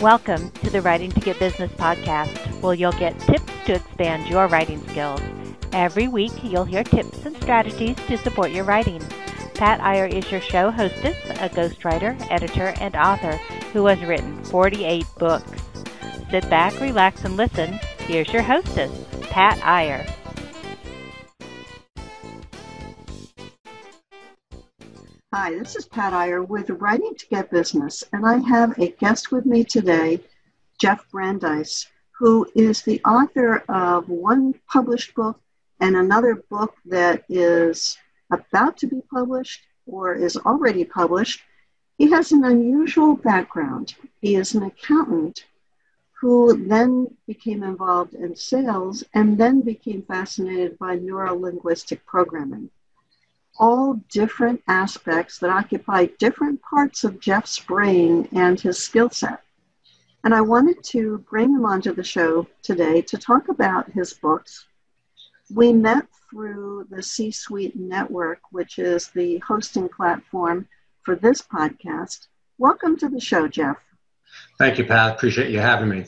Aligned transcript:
Welcome 0.00 0.52
to 0.62 0.70
the 0.70 0.80
Writing 0.80 1.10
to 1.10 1.18
Get 1.18 1.40
Business 1.40 1.72
podcast, 1.72 2.60
where 2.60 2.74
you'll 2.74 2.92
get 2.92 3.18
tips 3.18 3.52
to 3.66 3.74
expand 3.74 4.28
your 4.28 4.46
writing 4.46 4.80
skills. 4.90 5.20
Every 5.72 6.06
week, 6.06 6.30
you'll 6.44 6.64
hear 6.64 6.84
tips 6.84 7.26
and 7.26 7.36
strategies 7.38 7.96
to 8.06 8.16
support 8.18 8.52
your 8.52 8.62
writing. 8.62 9.00
Pat 9.54 9.80
Iyer 9.80 10.06
is 10.06 10.30
your 10.30 10.40
show 10.40 10.70
hostess, 10.70 11.16
a 11.30 11.48
ghostwriter, 11.48 12.16
editor, 12.30 12.74
and 12.80 12.94
author 12.94 13.32
who 13.72 13.86
has 13.86 14.00
written 14.02 14.44
48 14.44 15.04
books. 15.18 15.62
Sit 16.30 16.48
back, 16.48 16.80
relax, 16.80 17.24
and 17.24 17.36
listen. 17.36 17.80
Here's 18.06 18.32
your 18.32 18.42
hostess, 18.42 18.92
Pat 19.22 19.60
Iyer. 19.64 20.06
Hi, 25.40 25.56
this 25.56 25.76
is 25.76 25.86
Pat 25.86 26.12
Iyer 26.14 26.42
with 26.42 26.68
Writing 26.68 27.14
to 27.16 27.26
Get 27.28 27.52
Business, 27.52 28.02
and 28.12 28.26
I 28.26 28.38
have 28.38 28.76
a 28.76 28.90
guest 28.90 29.30
with 29.30 29.46
me 29.46 29.62
today, 29.62 30.18
Jeff 30.78 31.08
Brandeis, 31.12 31.86
who 32.18 32.44
is 32.56 32.82
the 32.82 33.00
author 33.04 33.58
of 33.68 34.08
one 34.08 34.54
published 34.66 35.14
book 35.14 35.40
and 35.78 35.94
another 35.94 36.42
book 36.50 36.74
that 36.86 37.22
is 37.28 37.96
about 38.32 38.78
to 38.78 38.88
be 38.88 39.00
published 39.12 39.60
or 39.86 40.12
is 40.12 40.36
already 40.38 40.84
published. 40.84 41.40
He 41.98 42.10
has 42.10 42.32
an 42.32 42.44
unusual 42.44 43.14
background. 43.14 43.94
He 44.20 44.34
is 44.34 44.56
an 44.56 44.64
accountant 44.64 45.44
who 46.20 46.66
then 46.66 47.16
became 47.28 47.62
involved 47.62 48.14
in 48.14 48.34
sales 48.34 49.04
and 49.14 49.38
then 49.38 49.60
became 49.60 50.02
fascinated 50.02 50.76
by 50.80 50.98
neurolinguistic 50.98 52.00
programming 52.06 52.70
all 53.58 53.94
different 54.10 54.62
aspects 54.68 55.38
that 55.38 55.50
occupy 55.50 56.06
different 56.18 56.60
parts 56.62 57.04
of 57.04 57.20
Jeff's 57.20 57.58
brain 57.58 58.28
and 58.32 58.60
his 58.60 58.78
skill 58.78 59.10
set. 59.10 59.42
And 60.24 60.34
I 60.34 60.40
wanted 60.40 60.82
to 60.84 61.24
bring 61.30 61.50
him 61.50 61.64
onto 61.64 61.94
the 61.94 62.04
show 62.04 62.46
today 62.62 63.02
to 63.02 63.16
talk 63.18 63.48
about 63.48 63.90
his 63.92 64.14
books. 64.14 64.66
We 65.52 65.72
met 65.72 66.06
through 66.30 66.86
the 66.90 67.02
C 67.02 67.30
Suite 67.30 67.76
Network, 67.76 68.40
which 68.50 68.78
is 68.78 69.08
the 69.08 69.38
hosting 69.38 69.88
platform 69.88 70.68
for 71.02 71.16
this 71.16 71.40
podcast. 71.40 72.26
Welcome 72.58 72.96
to 72.98 73.08
the 73.08 73.20
show, 73.20 73.48
Jeff. 73.48 73.78
Thank 74.58 74.78
you, 74.78 74.84
Pat. 74.84 75.14
Appreciate 75.14 75.50
you 75.50 75.60
having 75.60 75.88
me. 75.88 76.04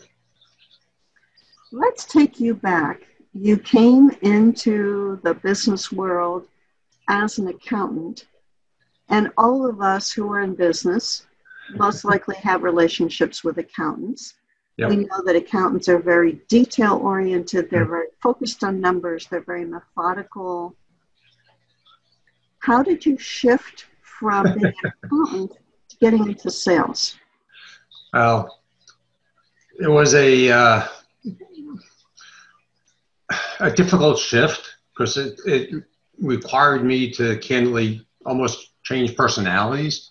Let's 1.73 2.05
take 2.05 2.41
you 2.41 2.55
back. 2.55 3.03
You 3.33 3.57
came 3.57 4.11
into 4.23 5.21
the 5.23 5.35
business 5.35 5.93
world 5.93 6.47
as 7.11 7.39
an 7.39 7.49
accountant. 7.49 8.27
And 9.09 9.31
all 9.37 9.69
of 9.69 9.83
us 9.83 10.11
who 10.13 10.33
are 10.33 10.41
in 10.41 10.55
business 10.55 11.27
most 11.75 12.05
likely 12.05 12.37
have 12.37 12.63
relationships 12.63 13.45
with 13.45 13.59
accountants. 13.59 14.35
Yep. 14.79 14.89
We 14.89 14.97
know 14.97 15.23
that 15.27 15.37
accountants 15.37 15.89
are 15.89 15.99
very 15.99 16.41
detail 16.49 16.95
oriented, 17.03 17.69
they're 17.69 17.85
very 17.85 18.07
focused 18.23 18.65
on 18.65 18.81
numbers, 18.81 19.27
they're 19.27 19.43
very 19.43 19.65
methodical. 19.65 20.75
How 22.61 22.83
did 22.83 23.05
you 23.05 23.19
shift 23.19 23.87
from 24.03 24.45
being 24.55 24.73
an 24.83 24.93
accountant 25.05 25.53
to 25.89 25.97
getting 25.99 26.29
into 26.29 26.51
sales? 26.51 27.17
Well, 28.15 28.59
it 29.81 29.89
was 29.89 30.15
a, 30.15 30.51
uh, 30.51 30.87
a 33.59 33.71
difficult 33.71 34.19
shift 34.19 34.77
because 34.93 35.17
it, 35.17 35.41
it 35.45 35.85
required 36.21 36.85
me 36.85 37.11
to 37.13 37.39
candidly 37.39 38.07
almost 38.27 38.71
change 38.83 39.17
personalities. 39.17 40.11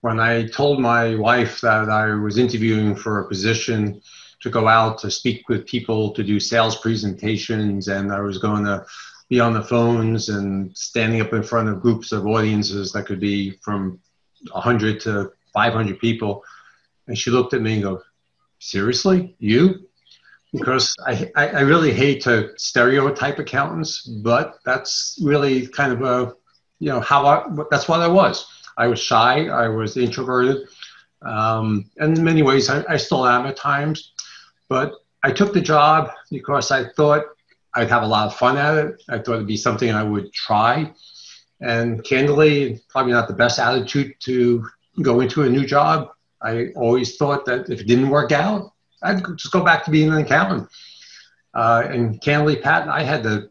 When 0.00 0.20
I 0.20 0.46
told 0.46 0.80
my 0.80 1.14
wife 1.14 1.60
that 1.62 1.88
I 1.88 2.14
was 2.14 2.38
interviewing 2.38 2.94
for 2.94 3.20
a 3.20 3.28
position 3.28 4.02
to 4.40 4.50
go 4.50 4.68
out 4.68 4.98
to 4.98 5.10
speak 5.10 5.48
with 5.48 5.66
people 5.66 6.12
to 6.12 6.22
do 6.22 6.38
sales 6.38 6.76
presentations, 6.76 7.88
and 7.88 8.12
I 8.12 8.20
was 8.20 8.38
going 8.38 8.64
to 8.64 8.84
be 9.30 9.40
on 9.40 9.54
the 9.54 9.62
phones 9.62 10.28
and 10.28 10.76
standing 10.76 11.20
up 11.20 11.32
in 11.32 11.42
front 11.42 11.68
of 11.68 11.80
groups 11.80 12.12
of 12.12 12.26
audiences 12.26 12.92
that 12.92 13.06
could 13.06 13.20
be 13.20 13.52
from 13.62 13.98
100 14.52 15.00
to 15.00 15.32
500 15.54 15.98
people. 15.98 16.44
And 17.06 17.16
she 17.16 17.30
looked 17.30 17.54
at 17.54 17.62
me 17.62 17.74
and 17.74 17.82
go, 17.82 18.02
seriously, 18.58 19.34
you? 19.38 19.88
Because 20.54 20.94
I, 21.04 21.30
I 21.34 21.60
really 21.62 21.92
hate 21.92 22.22
to 22.22 22.50
stereotype 22.56 23.40
accountants, 23.40 24.02
but 24.02 24.58
that's 24.64 25.18
really 25.20 25.66
kind 25.66 25.92
of 25.92 26.02
a, 26.02 26.32
you 26.78 26.90
know, 26.90 27.00
how 27.00 27.26
I, 27.26 27.44
that's 27.70 27.88
what 27.88 28.00
I 28.00 28.06
was. 28.06 28.46
I 28.78 28.86
was 28.86 29.00
shy, 29.00 29.48
I 29.48 29.68
was 29.68 29.96
introverted, 29.96 30.68
um, 31.22 31.90
and 31.98 32.16
in 32.16 32.24
many 32.24 32.42
ways 32.42 32.70
I, 32.70 32.84
I 32.88 32.96
still 32.96 33.26
am 33.26 33.46
at 33.46 33.56
times, 33.56 34.12
but 34.68 34.94
I 35.24 35.32
took 35.32 35.52
the 35.52 35.60
job 35.60 36.10
because 36.30 36.70
I 36.70 36.84
thought 36.90 37.24
I'd 37.74 37.90
have 37.90 38.04
a 38.04 38.06
lot 38.06 38.26
of 38.28 38.36
fun 38.36 38.56
at 38.56 38.76
it. 38.76 39.02
I 39.08 39.18
thought 39.18 39.34
it'd 39.34 39.46
be 39.48 39.56
something 39.56 39.90
I 39.90 40.04
would 40.04 40.32
try. 40.32 40.92
And 41.60 42.04
candidly, 42.04 42.80
probably 42.88 43.12
not 43.12 43.26
the 43.26 43.34
best 43.34 43.58
attitude 43.58 44.14
to 44.20 44.66
go 45.02 45.20
into 45.20 45.42
a 45.42 45.48
new 45.48 45.66
job. 45.66 46.10
I 46.42 46.68
always 46.76 47.16
thought 47.16 47.44
that 47.46 47.70
if 47.70 47.80
it 47.80 47.86
didn't 47.86 48.10
work 48.10 48.30
out, 48.30 48.73
I'd 49.04 49.22
just 49.36 49.52
go 49.52 49.62
back 49.62 49.84
to 49.84 49.90
being 49.90 50.10
an 50.10 50.18
accountant. 50.18 50.68
Uh, 51.52 51.84
and 51.86 52.20
candidly, 52.20 52.56
Pat, 52.56 52.88
I 52.88 53.02
had 53.02 53.22
the 53.22 53.50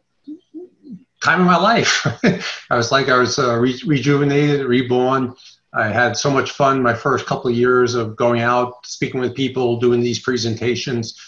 time 1.23 1.39
of 1.39 1.45
my 1.45 1.57
life. 1.57 2.05
I 2.69 2.75
was 2.75 2.91
like 2.91 3.07
I 3.07 3.17
was 3.17 3.39
uh, 3.39 3.57
re- 3.57 3.81
rejuvenated, 3.85 4.65
reborn. 4.65 5.35
I 5.73 5.87
had 5.87 6.17
so 6.17 6.29
much 6.29 6.51
fun 6.51 6.83
my 6.83 6.93
first 6.93 7.25
couple 7.25 7.49
of 7.49 7.55
years 7.55 7.95
of 7.95 8.15
going 8.15 8.41
out, 8.41 8.85
speaking 8.85 9.21
with 9.21 9.33
people, 9.35 9.79
doing 9.79 10.01
these 10.01 10.19
presentations, 10.19 11.19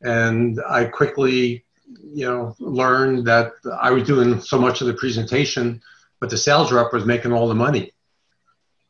and 0.00 0.58
I 0.68 0.86
quickly, 0.86 1.64
you 2.02 2.26
know, 2.26 2.56
learned 2.58 3.26
that 3.26 3.52
I 3.78 3.90
was 3.90 4.04
doing 4.04 4.40
so 4.40 4.58
much 4.58 4.80
of 4.80 4.86
the 4.86 4.94
presentation, 4.94 5.82
but 6.18 6.30
the 6.30 6.38
sales 6.38 6.72
rep 6.72 6.92
was 6.92 7.04
making 7.04 7.32
all 7.32 7.48
the 7.48 7.54
money, 7.54 7.92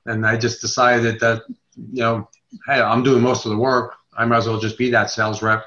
and 0.06 0.24
I 0.24 0.36
just 0.36 0.60
decided 0.60 1.18
that, 1.20 1.42
you 1.74 2.02
know, 2.02 2.28
hey, 2.68 2.80
I'm 2.80 3.02
doing 3.02 3.22
most 3.22 3.46
of 3.46 3.50
the 3.50 3.58
work. 3.58 3.96
I 4.20 4.26
might 4.26 4.36
as 4.36 4.46
well 4.46 4.60
just 4.60 4.76
be 4.76 4.90
that 4.90 5.10
sales 5.10 5.40
rep. 5.40 5.64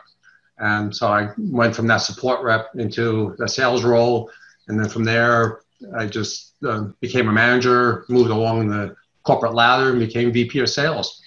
And 0.60 0.96
so 0.96 1.08
I 1.08 1.30
went 1.38 1.76
from 1.76 1.88
that 1.88 1.98
support 1.98 2.44
rep 2.44 2.68
into 2.76 3.36
the 3.40 3.50
sales 3.50 3.84
role. 3.84 4.30
And 4.68 4.80
then 4.80 4.88
from 4.88 5.04
there, 5.04 5.62
I 5.98 6.06
just 6.06 6.54
uh, 6.64 6.90
became 7.02 7.28
a 7.28 7.32
manager, 7.32 8.06
moved 8.10 8.30
along 8.30 8.68
the 8.68 8.96
corporate 9.24 9.56
ladder, 9.56 9.90
and 9.90 10.00
became 10.00 10.32
VP 10.32 10.60
of 10.60 10.70
sales. 10.70 11.20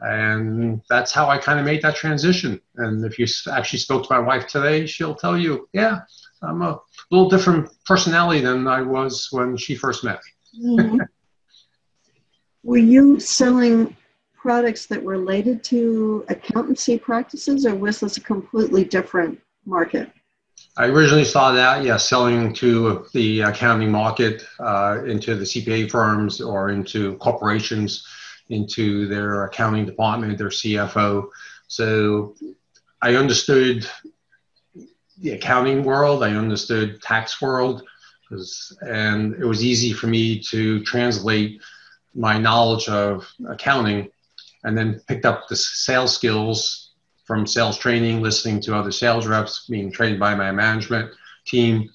And 0.00 0.82
that's 0.90 1.12
how 1.12 1.30
I 1.30 1.38
kind 1.38 1.58
of 1.58 1.64
made 1.64 1.80
that 1.80 1.96
transition. 1.96 2.60
And 2.76 3.02
if 3.06 3.18
you 3.18 3.26
actually 3.50 3.78
spoke 3.78 4.06
to 4.06 4.12
my 4.12 4.20
wife 4.20 4.46
today, 4.46 4.84
she'll 4.84 5.14
tell 5.14 5.38
you, 5.38 5.66
yeah, 5.72 6.00
I'm 6.42 6.60
a 6.60 6.78
little 7.10 7.30
different 7.30 7.70
personality 7.86 8.42
than 8.42 8.68
I 8.68 8.82
was 8.82 9.28
when 9.30 9.56
she 9.56 9.74
first 9.74 10.04
met 10.04 10.20
me. 10.54 10.76
mm-hmm. 10.76 11.00
Were 12.62 12.76
you 12.76 13.18
selling 13.18 13.96
products 14.46 14.86
that 14.86 15.04
related 15.04 15.64
to 15.64 16.24
accountancy 16.28 16.96
practices, 16.96 17.66
or 17.66 17.74
was 17.74 17.98
this 17.98 18.16
a 18.16 18.20
completely 18.20 18.84
different 18.84 19.36
market? 19.64 20.08
I 20.76 20.86
originally 20.86 21.24
saw 21.24 21.50
that, 21.50 21.82
yeah, 21.82 21.96
selling 21.96 22.54
to 22.54 23.06
the 23.12 23.40
accounting 23.40 23.90
market, 23.90 24.44
uh, 24.60 25.02
into 25.04 25.34
the 25.34 25.44
CPA 25.44 25.90
firms 25.90 26.40
or 26.40 26.70
into 26.70 27.16
corporations, 27.16 28.06
into 28.48 29.08
their 29.08 29.46
accounting 29.46 29.84
department, 29.84 30.38
their 30.38 30.50
CFO. 30.50 31.28
So 31.66 32.36
I 33.02 33.16
understood 33.16 33.84
the 35.18 35.32
accounting 35.32 35.82
world, 35.82 36.22
I 36.22 36.30
understood 36.36 37.02
tax 37.02 37.42
world, 37.42 37.82
and 38.80 39.34
it 39.34 39.44
was 39.44 39.64
easy 39.64 39.92
for 39.92 40.06
me 40.06 40.38
to 40.52 40.84
translate 40.84 41.60
my 42.14 42.38
knowledge 42.38 42.88
of 42.88 43.28
accounting 43.48 44.08
and 44.66 44.76
then 44.76 45.00
picked 45.06 45.24
up 45.24 45.48
the 45.48 45.56
sales 45.56 46.12
skills 46.12 46.90
from 47.24 47.46
sales 47.46 47.78
training, 47.78 48.20
listening 48.20 48.60
to 48.60 48.74
other 48.74 48.92
sales 48.92 49.26
reps, 49.26 49.66
being 49.68 49.90
trained 49.90 50.18
by 50.18 50.34
my 50.34 50.50
management 50.50 51.10
team, 51.46 51.88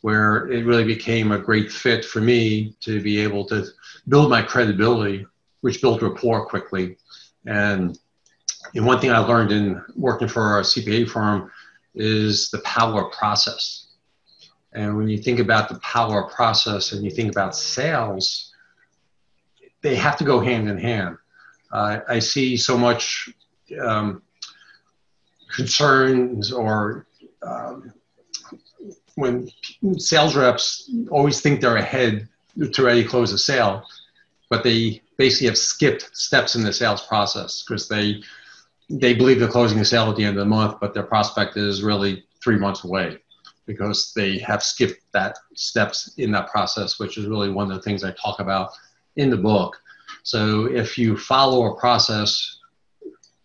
where 0.00 0.48
it 0.50 0.66
really 0.66 0.84
became 0.84 1.32
a 1.32 1.38
great 1.38 1.70
fit 1.70 2.04
for 2.04 2.20
me 2.20 2.74
to 2.80 3.00
be 3.00 3.20
able 3.20 3.44
to 3.46 3.64
build 4.08 4.28
my 4.28 4.42
credibility, 4.42 5.24
which 5.60 5.80
built 5.80 6.02
rapport 6.02 6.44
quickly. 6.46 6.96
And, 7.46 7.96
and 8.74 8.84
one 8.84 9.00
thing 9.00 9.12
I 9.12 9.18
learned 9.18 9.52
in 9.52 9.80
working 9.94 10.28
for 10.28 10.58
a 10.58 10.62
CPA 10.62 11.08
firm 11.08 11.50
is 11.94 12.50
the 12.50 12.58
power 12.58 13.04
process. 13.10 13.86
And 14.72 14.96
when 14.96 15.08
you 15.08 15.18
think 15.18 15.38
about 15.38 15.68
the 15.68 15.78
power 15.78 16.28
process 16.28 16.90
and 16.90 17.04
you 17.04 17.10
think 17.10 17.30
about 17.30 17.54
sales, 17.54 18.52
they 19.82 19.94
have 19.94 20.16
to 20.18 20.24
go 20.24 20.40
hand 20.40 20.68
in 20.68 20.76
hand. 20.76 21.18
Uh, 21.72 22.00
I 22.08 22.18
see 22.18 22.56
so 22.56 22.78
much 22.78 23.28
um, 23.80 24.22
concerns 25.54 26.52
or 26.52 27.06
um, 27.42 27.92
when 29.16 29.50
sales 29.98 30.36
reps 30.36 30.90
always 31.10 31.40
think 31.40 31.60
they're 31.60 31.76
ahead 31.76 32.28
to 32.72 32.82
ready 32.82 33.02
to 33.02 33.08
close 33.08 33.32
a 33.32 33.38
sale, 33.38 33.84
but 34.50 34.62
they 34.62 35.02
basically 35.16 35.46
have 35.46 35.58
skipped 35.58 36.10
steps 36.16 36.54
in 36.54 36.62
the 36.62 36.72
sales 36.72 37.02
process 37.06 37.62
because 37.62 37.88
they 37.88 38.22
they 38.88 39.14
believe 39.14 39.40
they're 39.40 39.48
closing 39.48 39.80
a 39.80 39.84
sale 39.84 40.08
at 40.08 40.16
the 40.16 40.24
end 40.24 40.36
of 40.36 40.44
the 40.44 40.48
month, 40.48 40.76
but 40.80 40.94
their 40.94 41.02
prospect 41.02 41.56
is 41.56 41.82
really 41.82 42.24
three 42.42 42.56
months 42.56 42.84
away 42.84 43.18
because 43.66 44.12
they 44.14 44.38
have 44.38 44.62
skipped 44.62 45.00
that 45.12 45.36
steps 45.54 46.14
in 46.18 46.30
that 46.30 46.48
process, 46.48 47.00
which 47.00 47.18
is 47.18 47.26
really 47.26 47.50
one 47.50 47.68
of 47.70 47.76
the 47.76 47.82
things 47.82 48.04
I 48.04 48.12
talk 48.12 48.38
about 48.38 48.70
in 49.16 49.28
the 49.28 49.36
book. 49.36 49.76
So 50.26 50.66
if 50.66 50.98
you 50.98 51.16
follow 51.16 51.66
a 51.66 51.78
process, 51.78 52.58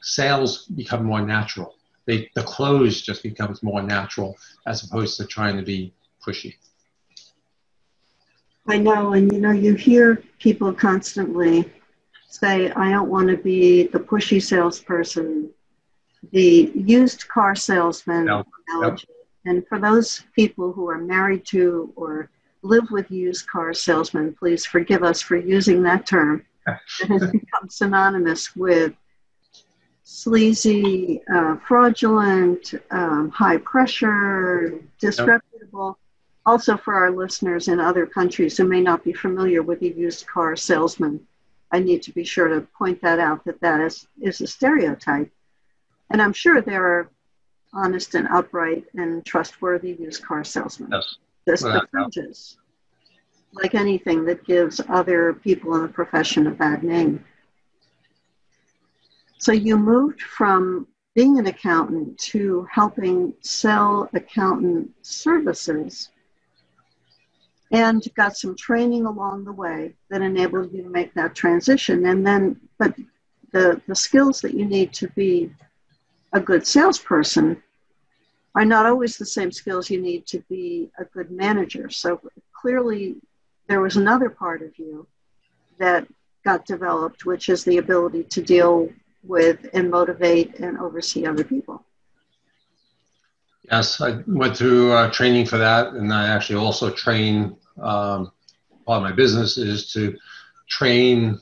sales 0.02 0.66
become 0.66 1.06
more 1.06 1.22
natural. 1.22 1.76
They, 2.08 2.32
the 2.34 2.42
close 2.42 3.04
just 3.04 3.22
becomes 3.22 3.62
more 3.62 3.84
natural 3.84 4.36
as 4.66 4.84
opposed 4.84 5.18
to 5.18 5.28
trying 5.28 5.58
to 5.58 5.62
be 5.62 5.94
pushy. 6.26 6.56
I 8.68 8.80
know, 8.80 9.14
and 9.14 9.32
you 9.32 9.40
know, 9.40 9.52
you 9.52 9.76
hear 9.76 10.24
people 10.40 10.74
constantly 10.74 11.72
say, 12.28 12.72
I 12.72 12.90
don't 12.90 13.12
want 13.12 13.28
to 13.28 13.38
be 13.38 13.86
the 13.86 14.00
pushy 14.00 14.42
salesperson, 14.42 15.52
the 16.32 16.72
used 16.74 17.28
car 17.28 17.54
salesman 17.54 18.26
no. 18.26 18.44
analogy. 18.70 19.06
And 19.46 19.64
for 19.68 19.78
those 19.78 20.24
people 20.36 20.74
who 20.74 20.90
are 20.90 20.98
married 20.98 21.46
to 21.50 21.94
or 21.96 22.32
live 22.64 22.90
with 22.90 23.12
used 23.12 23.48
car 23.48 23.72
salesmen, 23.72 24.34
please 24.34 24.66
forgive 24.66 25.04
us 25.04 25.22
for 25.22 25.38
using 25.38 25.84
that 25.84 26.08
term. 26.08 26.44
It 26.68 27.08
has 27.08 27.32
become 27.32 27.70
synonymous 27.70 28.56
with 28.56 28.94
sleazy, 30.04 31.22
uh, 31.34 31.56
fraudulent, 31.68 32.74
um, 32.92 33.30
high 33.30 33.58
pressure, 33.58 34.80
disreputable. 35.00 35.88
Yep. 35.88 35.98
Also, 36.46 36.76
for 36.76 36.96
our 36.96 37.12
listeners 37.12 37.68
in 37.68 37.80
other 37.80 38.06
countries 38.06 38.58
who 38.58 38.66
may 38.66 38.82
not 38.82 39.04
be 39.04 39.14
familiar 39.14 39.62
with 39.62 39.80
the 39.80 39.90
used 39.90 40.26
car 40.28 40.56
salesman, 40.56 41.26
I 41.72 41.80
need 41.80 42.02
to 42.04 42.12
be 42.12 42.24
sure 42.24 42.48
to 42.48 42.62
point 42.78 43.02
that 43.02 43.20
out 43.20 43.46
that 43.46 43.62
that 43.62 43.80
is, 43.80 44.08
is 44.22 44.42
a 44.42 44.48
stereotype. 44.48 45.32
And 46.10 46.22
I'm 46.22 46.34
sure 46.34 46.62
there 46.62 46.86
are 46.86 47.10
honest 47.74 48.16
and 48.16 48.28
upright 48.28 48.86
and 48.96 49.26
trustworthy 49.26 49.94
used 49.94 50.24
car 50.24 50.44
salesmen. 50.44 50.90
Yes. 50.92 51.16
Just 51.48 51.64
the 51.64 51.88
fringes, 51.90 52.58
like 53.54 53.76
anything 53.76 54.26
that 54.26 54.46
gives 54.46 54.82
other 54.90 55.34
people 55.34 55.76
in 55.76 55.84
the 55.84 55.88
profession 55.88 56.48
a 56.48 56.52
bad 56.52 56.84
name. 56.84 57.24
So 59.38 59.52
you 59.52 59.78
moved 59.78 60.22
from 60.22 60.88
being 61.16 61.38
an 61.38 61.48
accountant 61.48 62.18
to 62.18 62.68
helping 62.72 63.34
sell 63.42 64.10
accountant 64.14 64.90
services 65.02 66.10
and 67.72 68.04
got 68.16 68.38
some 68.38 68.56
training 68.56 69.06
along 69.06 69.44
the 69.44 69.52
way 69.52 69.94
that 70.10 70.22
enabled 70.22 70.72
you 70.74 70.84
to 70.84 70.90
make 70.90 71.14
that 71.14 71.36
transition. 71.36 72.06
And 72.06 72.26
then, 72.26 72.60
but 72.78 72.96
the, 73.52 73.82
the 73.88 73.96
skills 73.96 74.42
that 74.42 74.54
you 74.54 74.66
need 74.66 74.94
to 74.94 75.08
be 75.10 75.52
a 76.34 76.40
good 76.40 76.66
salesperson 76.66 77.62
are 78.56 78.66
not 78.66 78.86
always 78.86 79.18
the 79.18 79.26
same 79.26 79.52
skills 79.52 79.90
you 79.90 80.02
need 80.02 80.26
to 80.28 80.40
be 80.50 80.92
a 81.00 81.06
good 81.06 81.32
manager. 81.32 81.90
So 81.90 82.22
clearly, 82.54 83.16
there 83.72 83.80
was 83.80 83.96
another 83.96 84.30
part 84.30 84.62
of 84.62 84.78
you 84.78 85.08
that 85.80 86.06
got 86.44 86.66
developed, 86.66 87.26
which 87.26 87.48
is 87.48 87.64
the 87.64 87.78
ability 87.78 88.24
to 88.26 88.42
deal 88.42 88.90
with 89.24 89.66
and 89.74 89.90
motivate 89.90 90.60
and 90.60 90.78
oversee 90.78 91.26
other 91.26 91.46
people. 91.46 91.82
Yes, 93.72 94.02
I 94.02 94.24
went 94.28 94.58
through 94.58 94.92
uh, 94.92 95.10
training 95.12 95.46
for 95.46 95.58
that, 95.58 95.94
and 95.94 96.14
I 96.14 96.28
actually 96.28 96.58
also 96.58 96.92
train 96.92 97.56
um, 97.82 98.34
part 98.86 98.98
of 98.98 99.04
my 99.04 99.14
business 99.14 99.58
is 99.58 99.94
to 99.94 100.18
train 100.68 101.40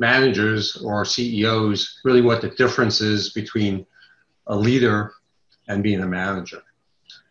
managers 0.00 0.76
or 0.78 1.04
CEOs 1.04 2.00
really 2.02 2.22
what 2.22 2.40
the 2.40 2.48
difference 2.48 3.00
is 3.00 3.30
between 3.30 3.86
a 4.48 4.56
leader 4.56 5.12
and 5.68 5.84
being 5.84 6.00
a 6.00 6.06
manager. 6.06 6.62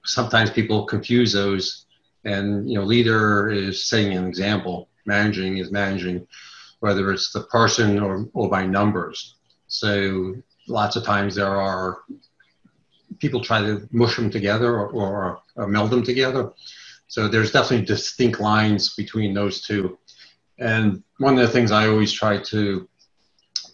Sometimes 0.05 0.49
people 0.49 0.85
confuse 0.85 1.33
those, 1.33 1.82
and 2.25 2.69
you 2.69 2.77
know, 2.77 2.85
leader 2.85 3.49
is 3.49 3.85
setting 3.85 4.13
an 4.13 4.27
example. 4.27 4.89
Managing 5.05 5.57
is 5.57 5.71
managing, 5.71 6.25
whether 6.79 7.11
it's 7.11 7.31
the 7.31 7.41
person 7.43 7.99
or, 7.99 8.27
or 8.33 8.49
by 8.49 8.65
numbers. 8.65 9.35
So 9.67 10.35
lots 10.67 10.95
of 10.95 11.03
times 11.03 11.35
there 11.35 11.55
are 11.59 11.99
people 13.19 13.41
try 13.41 13.61
to 13.61 13.87
mush 13.91 14.15
them 14.15 14.29
together 14.29 14.73
or, 14.75 14.89
or, 14.89 15.39
or 15.55 15.67
meld 15.67 15.91
them 15.91 16.03
together. 16.03 16.51
So 17.07 17.27
there's 17.27 17.51
definitely 17.51 17.85
distinct 17.85 18.39
lines 18.39 18.95
between 18.95 19.33
those 19.33 19.61
two. 19.61 19.97
And 20.59 21.03
one 21.17 21.37
of 21.37 21.45
the 21.45 21.53
things 21.53 21.71
I 21.71 21.87
always 21.87 22.11
try 22.11 22.37
to 22.37 22.87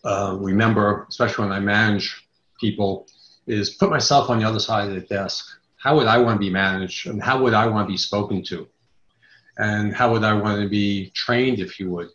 uh, 0.03 0.37
remember, 0.39 1.05
especially 1.09 1.45
when 1.45 1.53
I 1.53 1.59
manage 1.59 2.27
people, 2.59 3.07
is 3.47 3.71
put 3.71 3.89
myself 3.89 4.29
on 4.29 4.39
the 4.39 4.45
other 4.45 4.59
side 4.59 4.87
of 4.87 4.95
the 4.95 5.01
desk. 5.01 5.58
How 5.79 5.95
would 5.95 6.07
I 6.07 6.17
want 6.17 6.35
to 6.35 6.39
be 6.39 6.51
managed? 6.51 7.07
And 7.07 7.23
how 7.23 7.41
would 7.41 7.53
I 7.53 7.65
want 7.65 7.87
to 7.87 7.91
be 7.91 7.97
spoken 7.97 8.43
to? 8.43 8.67
And 9.57 9.93
how 9.93 10.11
would 10.11 10.23
I 10.23 10.33
want 10.33 10.61
to 10.61 10.69
be 10.69 11.09
trained, 11.11 11.59
if 11.59 11.79
you 11.79 11.89
would? 11.89 12.09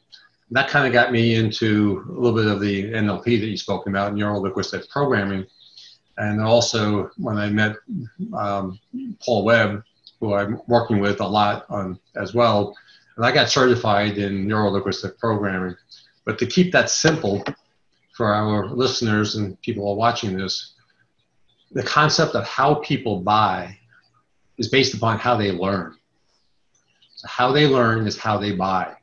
That 0.50 0.68
kind 0.68 0.86
of 0.86 0.92
got 0.92 1.12
me 1.12 1.34
into 1.34 2.04
a 2.08 2.12
little 2.12 2.36
bit 2.36 2.46
of 2.46 2.60
the 2.60 2.92
NLP 2.92 3.24
that 3.40 3.46
you 3.46 3.56
spoke 3.56 3.86
about, 3.86 4.14
neuro 4.14 4.38
linguistic 4.38 4.88
programming. 4.90 5.46
And 6.18 6.40
also, 6.40 7.10
when 7.16 7.38
I 7.38 7.48
met 7.48 7.76
um, 8.34 8.78
Paul 9.24 9.44
Webb, 9.44 9.82
who 10.20 10.34
I'm 10.34 10.60
working 10.68 11.00
with 11.00 11.20
a 11.20 11.26
lot 11.26 11.66
on 11.70 11.98
as 12.16 12.34
well. 12.34 12.76
And 13.16 13.24
I 13.24 13.32
got 13.32 13.50
certified 13.50 14.18
in 14.18 14.46
neuro 14.46 14.70
linguistic 14.70 15.18
programming. 15.18 15.76
But 16.24 16.38
to 16.38 16.46
keep 16.46 16.72
that 16.72 16.90
simple 16.90 17.42
for 18.12 18.32
our 18.32 18.66
listeners 18.68 19.36
and 19.36 19.60
people 19.62 19.96
watching 19.96 20.36
this, 20.36 20.73
the 21.74 21.82
concept 21.82 22.34
of 22.34 22.46
how 22.46 22.76
people 22.76 23.20
buy 23.20 23.76
is 24.58 24.68
based 24.68 24.94
upon 24.94 25.18
how 25.18 25.36
they 25.36 25.50
learn. 25.50 25.96
So 27.16 27.28
how 27.28 27.52
they 27.52 27.66
learn 27.66 28.06
is 28.06 28.16
how 28.16 28.38
they 28.38 28.52
buy. 28.52 28.94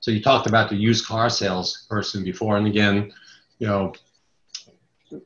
So 0.00 0.10
you 0.10 0.20
talked 0.20 0.48
about 0.48 0.68
the 0.68 0.76
used 0.76 1.06
car 1.06 1.30
sales 1.30 1.86
person 1.88 2.24
before, 2.24 2.56
and 2.56 2.66
again, 2.66 3.12
you 3.58 3.68
know, 3.68 3.92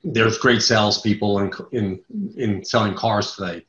there's 0.04 0.36
great 0.36 0.60
salespeople 0.60 1.38
in 1.38 1.50
in 1.72 2.00
in 2.36 2.64
selling 2.64 2.94
cars 2.94 3.34
today. 3.34 3.64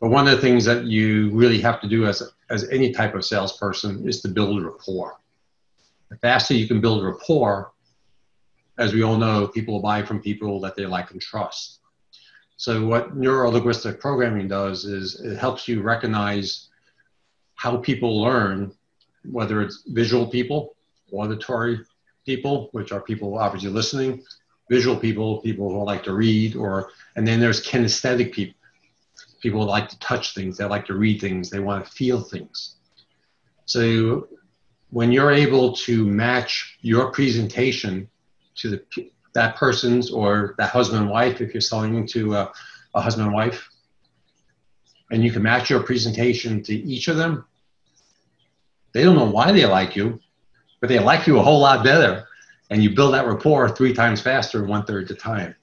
But 0.00 0.10
one 0.10 0.26
of 0.26 0.34
the 0.34 0.40
things 0.40 0.64
that 0.64 0.84
you 0.84 1.30
really 1.30 1.60
have 1.60 1.80
to 1.80 1.88
do 1.88 2.06
as, 2.06 2.22
as 2.50 2.68
any 2.70 2.92
type 2.92 3.14
of 3.14 3.24
salesperson 3.24 4.08
is 4.08 4.20
to 4.22 4.28
build 4.28 4.64
rapport. 4.64 5.18
The 6.08 6.16
faster 6.18 6.54
you 6.54 6.68
can 6.68 6.80
build 6.80 7.04
rapport, 7.04 7.72
as 8.78 8.94
we 8.94 9.02
all 9.02 9.16
know, 9.16 9.48
people 9.48 9.80
buy 9.80 10.02
from 10.02 10.20
people 10.20 10.60
that 10.60 10.76
they 10.76 10.86
like 10.86 11.10
and 11.10 11.20
trust. 11.20 11.77
So 12.58 12.84
what 12.84 13.16
neuro-linguistic 13.16 14.00
programming 14.00 14.48
does 14.48 14.84
is 14.84 15.20
it 15.20 15.38
helps 15.38 15.68
you 15.68 15.80
recognize 15.80 16.68
how 17.54 17.76
people 17.76 18.20
learn, 18.20 18.72
whether 19.24 19.62
it's 19.62 19.84
visual 19.86 20.26
people, 20.26 20.74
auditory 21.12 21.78
people, 22.26 22.68
which 22.72 22.90
are 22.90 23.00
people 23.00 23.38
obviously 23.38 23.70
listening, 23.70 24.24
visual 24.68 24.96
people, 24.96 25.40
people 25.40 25.70
who 25.70 25.84
like 25.84 26.02
to 26.02 26.12
read, 26.12 26.56
or 26.56 26.90
and 27.14 27.26
then 27.26 27.38
there's 27.38 27.64
kinesthetic 27.64 28.32
people 28.32 28.56
people 29.40 29.60
who 29.62 29.68
like 29.68 29.88
to 29.88 29.98
touch 30.00 30.34
things, 30.34 30.56
they 30.56 30.64
like 30.64 30.86
to 30.86 30.94
read 30.94 31.20
things, 31.20 31.48
they 31.48 31.60
want 31.60 31.84
to 31.84 31.90
feel 31.92 32.20
things. 32.20 32.74
So 33.66 34.26
when 34.90 35.12
you're 35.12 35.30
able 35.30 35.74
to 35.74 36.04
match 36.04 36.76
your 36.80 37.12
presentation 37.12 38.08
to 38.56 38.70
the, 38.70 39.10
that 39.38 39.56
person's 39.56 40.10
or 40.10 40.54
that 40.58 40.70
husband 40.70 41.02
and 41.02 41.10
wife, 41.10 41.40
if 41.40 41.54
you're 41.54 41.60
selling 41.60 42.06
to 42.08 42.34
a, 42.34 42.52
a 42.94 43.00
husband 43.00 43.26
and 43.26 43.34
wife, 43.34 43.68
and 45.10 45.24
you 45.24 45.32
can 45.32 45.42
match 45.42 45.70
your 45.70 45.82
presentation 45.82 46.62
to 46.64 46.74
each 46.74 47.08
of 47.08 47.16
them, 47.16 47.44
they 48.92 49.02
don't 49.02 49.16
know 49.16 49.30
why 49.30 49.52
they 49.52 49.66
like 49.66 49.96
you, 49.96 50.20
but 50.80 50.88
they 50.88 50.98
like 50.98 51.26
you 51.26 51.38
a 51.38 51.42
whole 51.42 51.60
lot 51.60 51.84
better. 51.84 52.26
And 52.70 52.82
you 52.82 52.94
build 52.94 53.14
that 53.14 53.26
rapport 53.26 53.68
three 53.68 53.94
times 53.94 54.20
faster 54.20 54.64
one 54.64 54.84
third 54.84 55.08
the 55.08 55.14
time. 55.14 55.54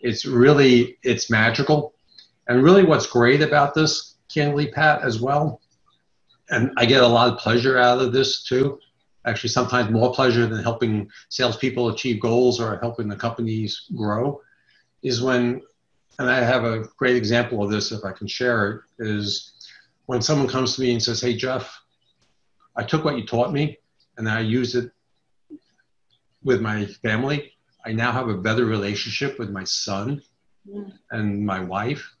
It's 0.00 0.24
really, 0.24 0.98
it's 1.02 1.30
magical 1.30 1.94
and 2.46 2.62
really, 2.62 2.84
what's 2.84 3.06
great 3.06 3.40
about 3.40 3.74
this, 3.74 4.16
candidly, 4.32 4.70
Pat, 4.70 5.02
as 5.02 5.20
well, 5.20 5.60
and 6.50 6.70
I 6.76 6.84
get 6.84 7.02
a 7.02 7.06
lot 7.06 7.32
of 7.32 7.38
pleasure 7.38 7.78
out 7.78 8.00
of 8.00 8.12
this 8.12 8.44
too. 8.44 8.78
Actually, 9.26 9.50
sometimes 9.50 9.90
more 9.90 10.12
pleasure 10.12 10.46
than 10.46 10.62
helping 10.62 11.08
salespeople 11.30 11.88
achieve 11.88 12.20
goals 12.20 12.60
or 12.60 12.78
helping 12.78 13.08
the 13.08 13.16
companies 13.16 13.86
grow, 13.94 14.40
is 15.02 15.22
when, 15.22 15.62
and 16.18 16.30
I 16.30 16.40
have 16.40 16.64
a 16.64 16.84
great 16.98 17.16
example 17.16 17.62
of 17.62 17.70
this 17.70 17.92
if 17.92 18.04
I 18.04 18.12
can 18.12 18.26
share 18.26 18.70
it, 18.98 19.06
is 19.06 19.52
when 20.06 20.20
someone 20.20 20.48
comes 20.48 20.74
to 20.74 20.82
me 20.82 20.92
and 20.92 21.02
says, 21.02 21.20
Hey, 21.20 21.34
Jeff, 21.34 21.80
I 22.76 22.82
took 22.82 23.04
what 23.04 23.16
you 23.16 23.24
taught 23.24 23.52
me 23.52 23.78
and 24.16 24.28
I 24.28 24.40
used 24.40 24.74
it 24.74 24.90
with 26.42 26.60
my 26.60 26.86
family. 26.86 27.52
I 27.86 27.92
now 27.92 28.12
have 28.12 28.28
a 28.28 28.36
better 28.36 28.64
relationship 28.64 29.38
with 29.38 29.50
my 29.50 29.64
son 29.64 30.22
and 31.10 31.44
my 31.44 31.60
wife 31.60 32.14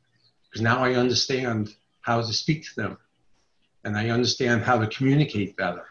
because 0.44 0.62
now 0.62 0.78
I 0.78 0.94
understand 0.94 1.74
how 2.02 2.20
to 2.20 2.32
speak 2.32 2.64
to 2.64 2.76
them 2.76 2.98
and 3.84 3.96
I 3.96 4.10
understand 4.10 4.62
how 4.62 4.78
to 4.78 4.86
communicate 4.86 5.56
better. 5.56 5.86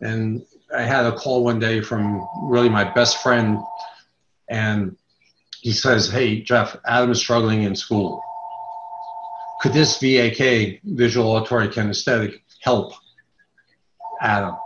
And 0.00 0.44
I 0.74 0.82
had 0.82 1.06
a 1.06 1.12
call 1.12 1.44
one 1.44 1.58
day 1.58 1.80
from 1.80 2.26
really 2.42 2.68
my 2.68 2.84
best 2.84 3.22
friend, 3.22 3.58
and 4.48 4.96
he 5.60 5.72
says, 5.72 6.10
Hey, 6.10 6.42
Jeff, 6.42 6.76
Adam 6.86 7.10
is 7.10 7.18
struggling 7.18 7.62
in 7.62 7.74
school. 7.74 8.22
Could 9.60 9.72
this 9.72 9.98
VAK, 9.98 10.80
visual 10.84 11.30
auditory 11.30 11.68
kinesthetic, 11.68 12.40
help 12.60 12.92
Adam? 14.20 14.56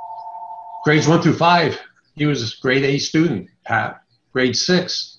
Grades 0.84 1.06
one 1.06 1.22
through 1.22 1.36
five, 1.36 1.78
he 2.16 2.26
was 2.26 2.52
a 2.52 2.60
grade 2.60 2.84
A 2.84 2.98
student, 2.98 3.48
Pat. 3.64 4.02
Grade 4.32 4.56
six, 4.56 5.18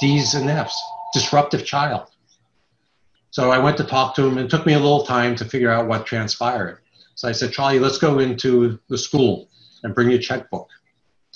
D's 0.00 0.34
and 0.34 0.48
F's, 0.48 0.80
disruptive 1.12 1.64
child. 1.64 2.06
So 3.30 3.50
I 3.50 3.58
went 3.58 3.76
to 3.76 3.84
talk 3.84 4.14
to 4.16 4.26
him. 4.26 4.38
And 4.38 4.46
it 4.46 4.50
took 4.50 4.66
me 4.66 4.72
a 4.72 4.78
little 4.78 5.04
time 5.04 5.36
to 5.36 5.44
figure 5.44 5.70
out 5.70 5.86
what 5.86 6.06
transpired. 6.06 6.78
So 7.18 7.26
I 7.26 7.32
said, 7.32 7.50
Charlie, 7.50 7.80
let's 7.80 7.98
go 7.98 8.20
into 8.20 8.78
the 8.88 8.96
school 8.96 9.48
and 9.82 9.92
bring 9.92 10.08
your 10.08 10.20
checkbook. 10.20 10.68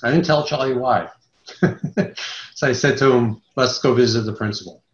I 0.04 0.12
didn't 0.12 0.24
tell 0.24 0.46
Charlie 0.46 0.74
why. 0.74 1.08
so 2.54 2.68
I 2.68 2.72
said 2.72 2.96
to 2.98 3.10
him, 3.10 3.42
let's 3.56 3.80
go 3.80 3.92
visit 3.92 4.20
the 4.20 4.32
principal. 4.32 4.84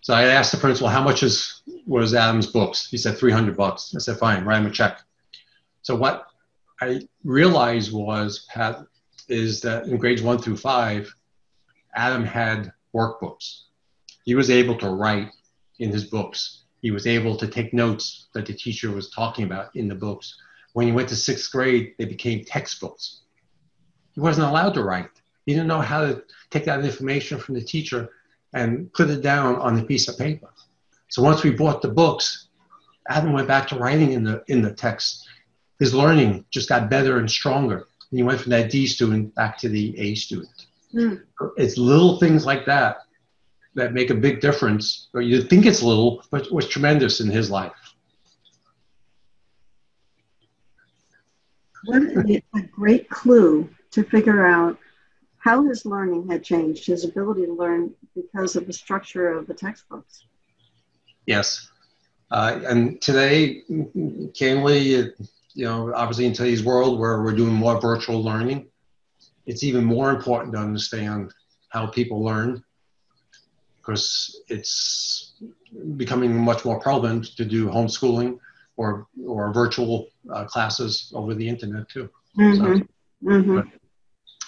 So 0.00 0.14
I 0.14 0.22
asked 0.22 0.50
the 0.50 0.56
principal, 0.56 0.88
how 0.88 1.04
much 1.04 1.22
is, 1.22 1.60
was 1.86 2.14
Adam's 2.14 2.46
books? 2.46 2.88
He 2.88 2.96
said, 2.96 3.18
300 3.18 3.54
bucks. 3.54 3.92
I 3.94 3.98
said, 3.98 4.16
fine, 4.16 4.46
write 4.46 4.62
him 4.62 4.66
a 4.66 4.70
check. 4.70 5.02
So 5.82 5.94
what 5.94 6.24
I 6.80 7.02
realized 7.22 7.92
was, 7.92 8.46
Pat, 8.48 8.86
is 9.28 9.60
that 9.60 9.88
in 9.88 9.98
grades 9.98 10.22
one 10.22 10.38
through 10.38 10.56
five, 10.56 11.14
Adam 11.94 12.24
had 12.24 12.72
workbooks. 12.94 13.64
He 14.24 14.36
was 14.36 14.48
able 14.48 14.78
to 14.78 14.88
write 14.88 15.28
in 15.78 15.90
his 15.90 16.04
books. 16.04 16.61
He 16.82 16.90
was 16.90 17.06
able 17.06 17.36
to 17.36 17.46
take 17.46 17.72
notes 17.72 18.26
that 18.34 18.44
the 18.44 18.52
teacher 18.52 18.90
was 18.90 19.10
talking 19.10 19.44
about 19.44 19.74
in 19.76 19.88
the 19.88 19.94
books. 19.94 20.36
When 20.72 20.86
he 20.86 20.92
went 20.92 21.08
to 21.10 21.16
sixth 21.16 21.50
grade, 21.52 21.94
they 21.96 22.04
became 22.04 22.44
textbooks. 22.44 23.20
He 24.14 24.20
wasn't 24.20 24.48
allowed 24.48 24.74
to 24.74 24.82
write. 24.82 25.08
He 25.46 25.52
didn't 25.52 25.68
know 25.68 25.80
how 25.80 26.00
to 26.02 26.22
take 26.50 26.64
that 26.64 26.84
information 26.84 27.38
from 27.38 27.54
the 27.54 27.62
teacher 27.62 28.10
and 28.52 28.92
put 28.92 29.10
it 29.10 29.22
down 29.22 29.56
on 29.56 29.78
a 29.78 29.84
piece 29.84 30.08
of 30.08 30.18
paper. 30.18 30.50
So 31.08 31.22
once 31.22 31.42
we 31.42 31.50
bought 31.50 31.82
the 31.82 31.88
books, 31.88 32.48
Adam 33.08 33.32
went 33.32 33.48
back 33.48 33.68
to 33.68 33.76
writing 33.76 34.12
in 34.12 34.24
the 34.24 34.42
in 34.48 34.60
the 34.60 34.72
text. 34.72 35.26
His 35.78 35.94
learning 35.94 36.44
just 36.50 36.68
got 36.68 36.90
better 36.90 37.18
and 37.18 37.30
stronger. 37.30 37.86
And 38.10 38.18
he 38.18 38.22
went 38.22 38.40
from 38.40 38.50
that 38.50 38.70
D 38.70 38.86
student 38.86 39.34
back 39.34 39.56
to 39.58 39.68
the 39.68 39.98
A 39.98 40.14
student. 40.14 40.66
Mm. 40.94 41.22
It's 41.56 41.78
little 41.78 42.18
things 42.18 42.44
like 42.44 42.66
that 42.66 42.98
that 43.74 43.92
make 43.92 44.10
a 44.10 44.14
big 44.14 44.40
difference. 44.40 45.08
Or 45.14 45.20
you 45.20 45.42
think 45.42 45.66
it's 45.66 45.82
little, 45.82 46.24
but 46.30 46.46
it 46.46 46.52
was 46.52 46.68
tremendous 46.68 47.20
in 47.20 47.30
his 47.30 47.50
life. 47.50 47.72
What 51.84 52.02
a 52.02 52.62
great 52.70 53.08
clue 53.08 53.68
to 53.90 54.04
figure 54.04 54.46
out 54.46 54.78
how 55.38 55.64
his 55.64 55.84
learning 55.84 56.28
had 56.28 56.44
changed, 56.44 56.86
his 56.86 57.04
ability 57.04 57.46
to 57.46 57.52
learn 57.52 57.92
because 58.14 58.54
of 58.54 58.66
the 58.66 58.72
structure 58.72 59.36
of 59.36 59.48
the 59.48 59.54
textbooks. 59.54 60.26
Yes. 61.26 61.68
Uh, 62.30 62.60
and 62.64 63.02
today, 63.02 63.62
candidly, 64.34 65.12
you 65.54 65.64
know, 65.64 65.92
obviously 65.94 66.26
in 66.26 66.32
today's 66.32 66.62
world 66.62 67.00
where 67.00 67.22
we're 67.22 67.34
doing 67.34 67.52
more 67.52 67.80
virtual 67.80 68.22
learning, 68.22 68.68
it's 69.46 69.64
even 69.64 69.84
more 69.84 70.10
important 70.10 70.52
to 70.54 70.60
understand 70.60 71.34
how 71.70 71.86
people 71.86 72.22
learn 72.22 72.62
because 73.82 74.42
it's 74.48 75.32
becoming 75.96 76.36
much 76.36 76.64
more 76.64 76.78
prevalent 76.78 77.36
to 77.36 77.44
do 77.44 77.66
homeschooling 77.66 78.38
or 78.76 79.06
or 79.26 79.52
virtual 79.52 80.08
uh, 80.32 80.44
classes 80.44 81.12
over 81.14 81.34
the 81.34 81.48
internet 81.48 81.88
too. 81.88 82.08
Mm-hmm. 82.38 82.56
So, 82.56 82.84
mm-hmm. 83.24 83.56
But, 83.56 83.66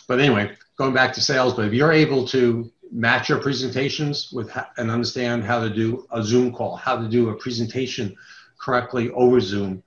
but, 0.06 0.20
anyway, 0.20 0.56
going 0.76 0.94
back 0.94 1.12
to 1.14 1.20
sales, 1.20 1.54
but 1.54 1.66
if 1.66 1.72
you're 1.72 1.92
able 1.92 2.26
to 2.28 2.70
match 2.90 3.28
your 3.28 3.40
presentations 3.40 4.30
with 4.32 4.50
ha- 4.50 4.70
and 4.76 4.90
understand 4.90 5.44
how 5.44 5.60
to 5.60 5.70
do 5.70 6.06
a 6.12 6.22
Zoom 6.22 6.52
call, 6.52 6.76
how 6.76 6.96
to 6.96 7.08
do 7.08 7.30
a 7.30 7.34
presentation 7.34 8.14
correctly 8.58 9.10
over 9.10 9.40
Zoom, 9.40 9.82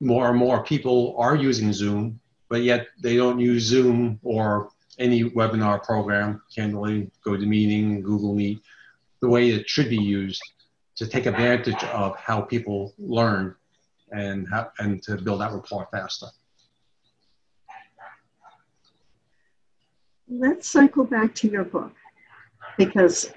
more 0.00 0.28
and 0.28 0.38
more 0.38 0.62
people 0.64 1.14
are 1.18 1.36
using 1.36 1.72
Zoom, 1.72 2.20
but 2.48 2.62
yet 2.62 2.88
they 3.00 3.16
don't 3.16 3.38
use 3.38 3.64
Zoom 3.64 4.18
or 4.22 4.70
any 5.00 5.24
webinar 5.24 5.82
program, 5.82 6.42
candidly, 6.54 7.10
GoToMeeting, 7.26 8.02
Google 8.02 8.34
Meet, 8.34 8.60
the 9.20 9.28
way 9.28 9.50
it 9.50 9.68
should 9.68 9.88
be 9.88 9.96
used 9.96 10.42
to 10.96 11.06
take 11.06 11.26
advantage 11.26 11.82
of 11.84 12.16
how 12.16 12.42
people 12.42 12.92
learn 12.98 13.54
and, 14.12 14.46
how, 14.48 14.70
and 14.78 15.02
to 15.02 15.16
build 15.16 15.40
that 15.40 15.52
rapport 15.52 15.88
faster. 15.90 16.26
Let's 20.28 20.68
cycle 20.68 21.04
back 21.04 21.34
to 21.36 21.50
your 21.50 21.64
book 21.64 21.92
because 22.76 23.32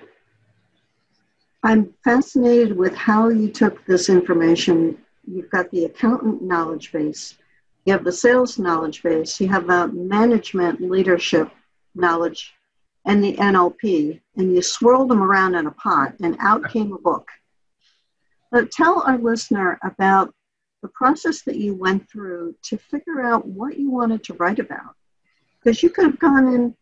I'm 1.63 1.93
fascinated 2.03 2.77
with 2.77 2.93
how 2.93 3.29
you 3.29 3.49
took 3.49 3.85
this 3.85 4.09
information. 4.09 4.97
You've 5.25 5.49
got 5.49 5.71
the 5.71 5.85
accountant 5.85 6.41
knowledge 6.43 6.91
base, 6.91 7.37
you 7.85 7.93
have 7.93 8.03
the 8.03 8.11
sales 8.11 8.57
knowledge 8.57 9.03
base, 9.03 9.39
you 9.39 9.47
have 9.49 9.67
the 9.67 9.87
management 9.87 10.81
leadership 10.81 11.49
knowledge, 11.95 12.53
and 13.05 13.23
the 13.23 13.35
NLP, 13.35 14.21
and 14.37 14.55
you 14.55 14.61
swirled 14.61 15.09
them 15.09 15.21
around 15.21 15.55
in 15.55 15.67
a 15.67 15.71
pot, 15.71 16.13
and 16.21 16.37
out 16.39 16.69
came 16.69 16.93
a 16.93 16.97
book. 16.97 17.27
But 18.51 18.71
tell 18.71 19.01
our 19.01 19.17
listener 19.17 19.79
about 19.83 20.33
the 20.81 20.87
process 20.89 21.41
that 21.41 21.55
you 21.55 21.75
went 21.75 22.09
through 22.09 22.55
to 22.63 22.77
figure 22.77 23.21
out 23.21 23.47
what 23.47 23.77
you 23.77 23.89
wanted 23.89 24.23
to 24.25 24.33
write 24.35 24.59
about. 24.59 24.95
Because 25.59 25.81
you 25.81 25.89
could 25.89 26.05
have 26.05 26.19
gone 26.19 26.53
in 26.53 26.75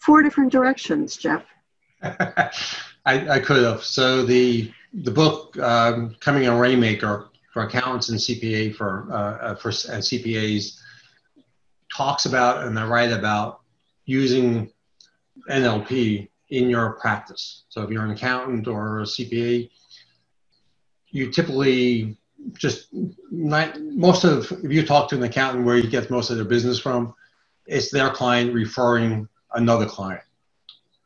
four 0.00 0.22
different 0.22 0.52
directions, 0.52 1.16
Jeff. 1.16 1.44
I, 2.02 2.50
I, 3.04 3.40
could 3.40 3.62
have. 3.62 3.82
So 3.82 4.24
the 4.24 4.70
the 4.92 5.10
book 5.10 5.58
um, 5.58 6.14
coming 6.20 6.46
a 6.46 6.56
Rainmaker 6.56 7.30
for 7.52 7.62
accountants 7.62 8.08
and 8.08 8.18
CPA 8.18 8.74
for 8.74 9.06
uh, 9.10 9.16
uh 9.16 9.54
for 9.54 9.68
uh, 9.68 10.00
CPAs 10.00 10.78
talks 11.94 12.24
about 12.24 12.66
and 12.66 12.78
I 12.78 12.86
write 12.86 13.12
about 13.12 13.60
using 14.06 14.70
NLP 15.48 16.28
in 16.48 16.68
your 16.68 16.92
practice. 16.94 17.64
So 17.68 17.82
if 17.82 17.90
you're 17.90 18.04
an 18.04 18.10
accountant 18.10 18.66
or 18.66 19.00
a 19.00 19.04
CPA, 19.04 19.70
you 21.08 21.30
typically 21.30 22.16
just 22.54 22.88
not, 23.30 23.80
most 23.80 24.24
of 24.24 24.50
if 24.64 24.70
you 24.70 24.84
talk 24.84 25.08
to 25.10 25.16
an 25.16 25.22
accountant 25.22 25.64
where 25.64 25.76
you 25.76 25.88
get 25.88 26.10
most 26.10 26.30
of 26.30 26.36
their 26.36 26.44
business 26.44 26.78
from, 26.78 27.14
it's 27.66 27.90
their 27.90 28.10
client 28.10 28.52
referring 28.52 29.28
another 29.54 29.86
client. 29.86 30.22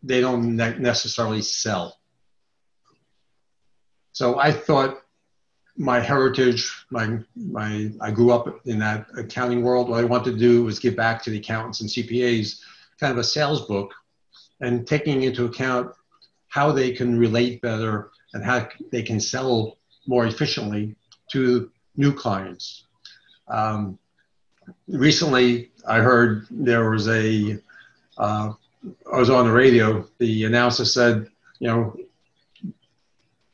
They 0.03 0.21
don't 0.21 0.57
necessarily 0.57 1.43
sell. 1.43 1.99
So 4.13 4.39
I 4.39 4.51
thought 4.51 5.03
my 5.77 6.01
heritage, 6.01 6.73
my, 6.91 7.19
my, 7.35 7.91
I 8.01 8.11
grew 8.11 8.33
up 8.33 8.67
in 8.67 8.79
that 8.79 9.07
accounting 9.17 9.63
world. 9.63 9.89
What 9.89 10.01
I 10.01 10.05
wanted 10.05 10.33
to 10.33 10.39
do 10.39 10.65
was 10.65 10.79
give 10.79 10.97
back 10.97 11.23
to 11.25 11.31
the 11.31 11.39
accountants 11.39 11.81
and 11.81 11.91
CPAs, 11.91 12.61
kind 12.99 13.13
of 13.13 13.19
a 13.19 13.25
sales 13.25 13.67
book, 13.67 13.93
and 14.61 14.87
taking 14.87 15.23
into 15.23 15.45
account 15.45 15.93
how 16.49 16.73
they 16.73 16.93
can 16.93 17.19
relate 17.19 17.61
better 17.61 18.11
and 18.33 18.43
how 18.43 18.67
they 18.91 19.03
can 19.03 19.21
sell 19.21 19.77
more 20.07 20.27
efficiently 20.27 20.97
to 21.33 21.71
new 21.97 22.13
clients. 22.13 22.85
Um, 23.49 23.99
recently, 24.89 25.71
I 25.87 25.99
heard 25.99 26.47
there 26.51 26.91
was 26.91 27.09
a. 27.09 27.59
Uh, 28.17 28.53
I 29.13 29.19
was 29.19 29.31
on 29.31 29.47
the 29.47 29.53
radio. 29.53 30.07
The 30.19 30.45
announcer 30.45 30.85
said, 30.85 31.29
you 31.59 31.69
know, 31.69 31.97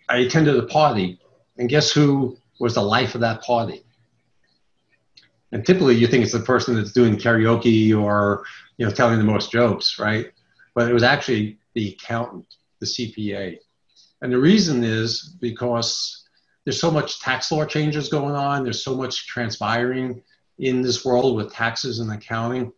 I 0.08 0.18
attended 0.18 0.56
a 0.56 0.66
party 0.66 1.18
and 1.62 1.70
guess 1.70 1.92
who 1.92 2.36
was 2.58 2.74
the 2.74 2.82
life 2.82 3.14
of 3.14 3.20
that 3.20 3.40
party? 3.42 3.84
And 5.52 5.64
typically 5.64 5.94
you 5.94 6.08
think 6.08 6.24
it's 6.24 6.32
the 6.32 6.40
person 6.40 6.74
that's 6.74 6.90
doing 6.90 7.16
karaoke 7.16 7.96
or, 7.96 8.44
you 8.78 8.84
know, 8.84 8.90
telling 8.90 9.18
the 9.18 9.24
most 9.24 9.52
jokes, 9.52 9.96
right? 9.96 10.32
But 10.74 10.90
it 10.90 10.92
was 10.92 11.04
actually 11.04 11.58
the 11.74 11.90
accountant, 11.90 12.46
the 12.80 12.86
CPA. 12.86 13.58
And 14.22 14.32
the 14.32 14.40
reason 14.40 14.82
is 14.82 15.36
because 15.40 16.26
there's 16.64 16.80
so 16.80 16.90
much 16.90 17.20
tax 17.20 17.52
law 17.52 17.64
changes 17.64 18.08
going 18.08 18.34
on, 18.34 18.64
there's 18.64 18.82
so 18.82 18.96
much 18.96 19.28
transpiring 19.28 20.20
in 20.58 20.82
this 20.82 21.04
world 21.04 21.36
with 21.36 21.52
taxes 21.52 22.00
and 22.00 22.10
accounting. 22.10 22.72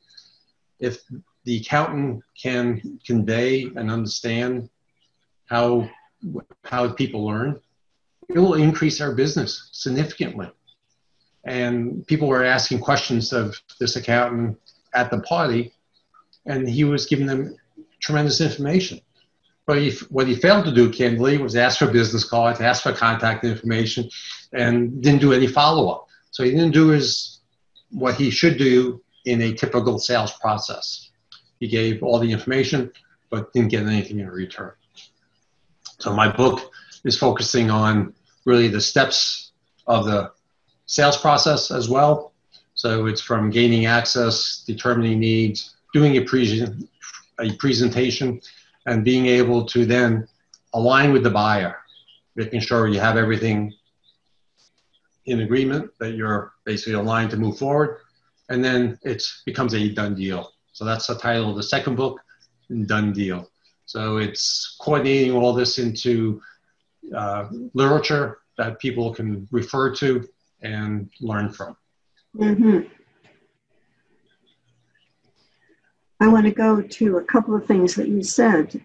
If 0.78 1.00
the 1.44 1.56
accountant 1.56 2.22
can 2.38 3.00
convey 3.06 3.62
and 3.62 3.90
understand 3.90 4.68
how 5.46 5.88
how 6.64 6.90
people 6.92 7.24
learn, 7.24 7.60
it 8.28 8.38
will 8.38 8.54
increase 8.54 9.00
our 9.00 9.12
business 9.12 9.68
significantly. 9.72 10.50
And 11.44 12.06
people 12.06 12.28
were 12.28 12.44
asking 12.44 12.80
questions 12.80 13.32
of 13.32 13.60
this 13.78 13.96
accountant 13.96 14.58
at 14.94 15.10
the 15.10 15.20
party, 15.20 15.72
and 16.46 16.68
he 16.68 16.84
was 16.84 17.06
giving 17.06 17.26
them 17.26 17.56
tremendous 18.00 18.40
information. 18.40 19.00
But 19.66 19.78
he, 19.78 19.92
what 20.10 20.26
he 20.26 20.34
failed 20.34 20.66
to 20.66 20.74
do, 20.74 20.90
candidly, 20.90 21.38
was 21.38 21.56
ask 21.56 21.78
for 21.78 21.90
business 21.90 22.24
cards, 22.24 22.60
ask 22.60 22.82
for 22.82 22.92
contact 22.92 23.44
information, 23.44 24.08
and 24.52 25.02
didn't 25.02 25.20
do 25.20 25.32
any 25.32 25.46
follow 25.46 25.88
up. 25.88 26.06
So 26.30 26.44
he 26.44 26.50
didn't 26.50 26.72
do 26.72 26.88
his 26.88 27.40
what 27.90 28.16
he 28.16 28.30
should 28.30 28.58
do 28.58 29.02
in 29.24 29.40
a 29.40 29.54
typical 29.54 29.98
sales 29.98 30.32
process. 30.32 31.10
He 31.60 31.68
gave 31.68 32.02
all 32.02 32.18
the 32.18 32.30
information, 32.30 32.90
but 33.30 33.52
didn't 33.52 33.70
get 33.70 33.86
anything 33.86 34.20
in 34.20 34.28
return. 34.28 34.72
So 35.98 36.12
my 36.12 36.30
book 36.30 36.72
is 37.04 37.18
focusing 37.18 37.70
on 37.70 38.14
really 38.44 38.68
the 38.68 38.80
steps 38.80 39.52
of 39.86 40.06
the 40.06 40.30
sales 40.86 41.16
process 41.16 41.70
as 41.70 41.88
well. 41.88 42.32
So 42.74 43.06
it's 43.06 43.20
from 43.20 43.50
gaining 43.50 43.86
access, 43.86 44.64
determining 44.66 45.20
needs, 45.20 45.76
doing 45.92 46.16
a, 46.16 46.24
pre- 46.24 46.76
a 47.40 47.52
presentation, 47.56 48.40
and 48.86 49.04
being 49.04 49.26
able 49.26 49.64
to 49.66 49.86
then 49.86 50.28
align 50.74 51.12
with 51.12 51.22
the 51.22 51.30
buyer, 51.30 51.76
making 52.36 52.60
sure 52.60 52.88
you 52.88 53.00
have 53.00 53.16
everything 53.16 53.72
in 55.26 55.40
agreement 55.40 55.90
that 56.00 56.14
you're 56.14 56.52
basically 56.64 56.94
aligned 56.94 57.30
to 57.30 57.36
move 57.36 57.58
forward, 57.58 57.98
and 58.50 58.62
then 58.62 58.98
it 59.02 59.22
becomes 59.46 59.74
a 59.74 59.88
done 59.88 60.14
deal. 60.14 60.52
So 60.72 60.84
that's 60.84 61.06
the 61.06 61.14
title 61.14 61.50
of 61.50 61.56
the 61.56 61.62
second 61.62 61.94
book, 61.94 62.20
Done 62.86 63.12
Deal. 63.12 63.48
So 63.86 64.16
it's 64.16 64.76
coordinating 64.80 65.32
all 65.32 65.52
this 65.52 65.78
into 65.78 66.42
uh, 67.14 67.48
literature 67.74 68.38
that 68.56 68.78
people 68.78 69.12
can 69.14 69.48
refer 69.50 69.94
to 69.96 70.28
and 70.62 71.10
learn 71.20 71.52
from. 71.52 71.76
Mm-hmm. 72.36 72.80
I 76.20 76.28
want 76.28 76.46
to 76.46 76.52
go 76.52 76.80
to 76.80 77.16
a 77.18 77.24
couple 77.24 77.54
of 77.54 77.66
things 77.66 77.94
that 77.96 78.08
you 78.08 78.22
said. 78.22 78.80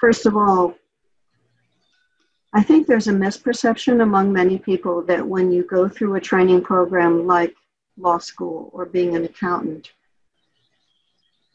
First 0.00 0.26
of 0.26 0.36
all, 0.36 0.74
I 2.54 2.62
think 2.62 2.86
there's 2.86 3.08
a 3.08 3.12
misperception 3.12 4.02
among 4.02 4.32
many 4.32 4.58
people 4.58 5.02
that 5.02 5.26
when 5.26 5.52
you 5.52 5.64
go 5.64 5.88
through 5.88 6.14
a 6.14 6.20
training 6.20 6.62
program 6.62 7.26
like 7.26 7.54
law 7.98 8.18
school 8.18 8.70
or 8.72 8.86
being 8.86 9.16
an 9.16 9.24
accountant, 9.24 9.92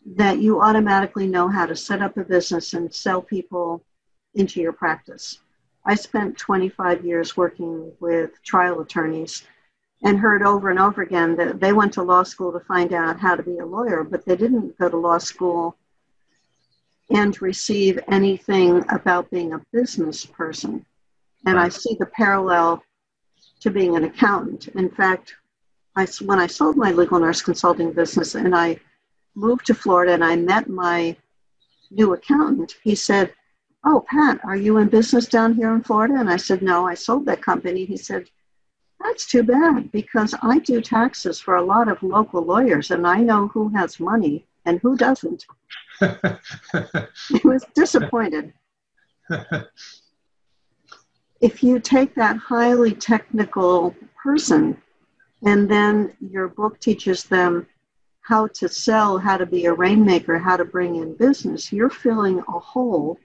that 0.05 0.39
you 0.39 0.61
automatically 0.61 1.25
know 1.25 1.47
how 1.47 1.65
to 1.65 1.75
set 1.75 2.01
up 2.01 2.17
a 2.17 2.23
business 2.23 2.73
and 2.73 2.93
sell 2.93 3.21
people 3.21 3.83
into 4.35 4.61
your 4.61 4.73
practice. 4.73 5.39
I 5.85 5.95
spent 5.95 6.37
25 6.37 7.05
years 7.05 7.35
working 7.35 7.91
with 7.99 8.41
trial 8.43 8.79
attorneys 8.81 9.43
and 10.03 10.19
heard 10.19 10.43
over 10.43 10.69
and 10.69 10.79
over 10.79 11.01
again 11.01 11.35
that 11.37 11.59
they 11.59 11.73
went 11.73 11.93
to 11.93 12.03
law 12.03 12.23
school 12.23 12.51
to 12.51 12.59
find 12.61 12.93
out 12.93 13.19
how 13.19 13.35
to 13.35 13.43
be 13.43 13.57
a 13.57 13.65
lawyer, 13.65 14.03
but 14.03 14.25
they 14.25 14.35
didn't 14.35 14.77
go 14.77 14.89
to 14.89 14.97
law 14.97 15.17
school 15.17 15.77
and 17.09 17.41
receive 17.41 17.99
anything 18.09 18.83
about 18.89 19.29
being 19.29 19.53
a 19.53 19.61
business 19.71 20.25
person. 20.25 20.85
And. 21.45 21.59
I 21.59 21.69
see 21.69 21.95
the 21.99 22.05
parallel 22.05 22.81
to 23.59 23.69
being 23.69 23.95
an 23.95 24.05
accountant. 24.05 24.67
In 24.69 24.89
fact, 24.89 25.35
I, 25.95 26.07
when 26.21 26.39
I 26.39 26.47
sold 26.47 26.77
my 26.77 26.91
legal 26.91 27.19
nurse 27.19 27.41
consulting 27.41 27.91
business 27.91 28.35
and 28.35 28.55
I 28.55 28.79
moved 29.35 29.65
to 29.67 29.73
Florida 29.73 30.13
and 30.13 30.23
I 30.23 30.35
met 30.35 30.69
my 30.69 31.15
new 31.91 32.13
accountant, 32.13 32.75
he 32.83 32.95
said, 32.95 33.33
Oh, 33.85 34.05
Pat, 34.07 34.39
are 34.45 34.55
you 34.55 34.77
in 34.77 34.87
business 34.87 35.25
down 35.25 35.53
here 35.53 35.73
in 35.73 35.83
Florida? 35.83 36.15
And 36.15 36.29
I 36.29 36.37
said, 36.37 36.61
No, 36.61 36.87
I 36.87 36.93
sold 36.93 37.25
that 37.25 37.41
company. 37.41 37.83
He 37.85 37.97
said, 37.97 38.29
That's 39.01 39.25
too 39.25 39.43
bad 39.43 39.91
because 39.91 40.33
I 40.41 40.59
do 40.59 40.79
taxes 40.81 41.39
for 41.39 41.57
a 41.57 41.63
lot 41.63 41.89
of 41.89 42.01
local 42.01 42.41
lawyers 42.43 42.91
and 42.91 43.05
I 43.05 43.17
know 43.17 43.47
who 43.49 43.69
has 43.69 43.99
money 43.99 44.45
and 44.65 44.79
who 44.79 44.95
doesn't. 44.95 45.45
he 45.99 47.41
was 47.43 47.65
disappointed. 47.73 48.53
if 51.41 51.61
you 51.61 51.79
take 51.79 52.15
that 52.15 52.37
highly 52.37 52.93
technical 52.93 53.93
person 54.21 54.81
and 55.45 55.69
then 55.69 56.15
your 56.21 56.47
book 56.47 56.79
teaches 56.79 57.25
them 57.25 57.67
how 58.21 58.47
to 58.47 58.69
sell, 58.69 59.17
how 59.17 59.35
to 59.35 59.45
be 59.45 59.65
a 59.65 59.73
rainmaker, 59.73 60.39
how 60.39 60.55
to 60.55 60.63
bring 60.63 60.95
in 60.95 61.13
business, 61.15 61.73
you're 61.73 61.89
filling 61.89 62.39
a 62.39 62.59
hole 62.59 63.19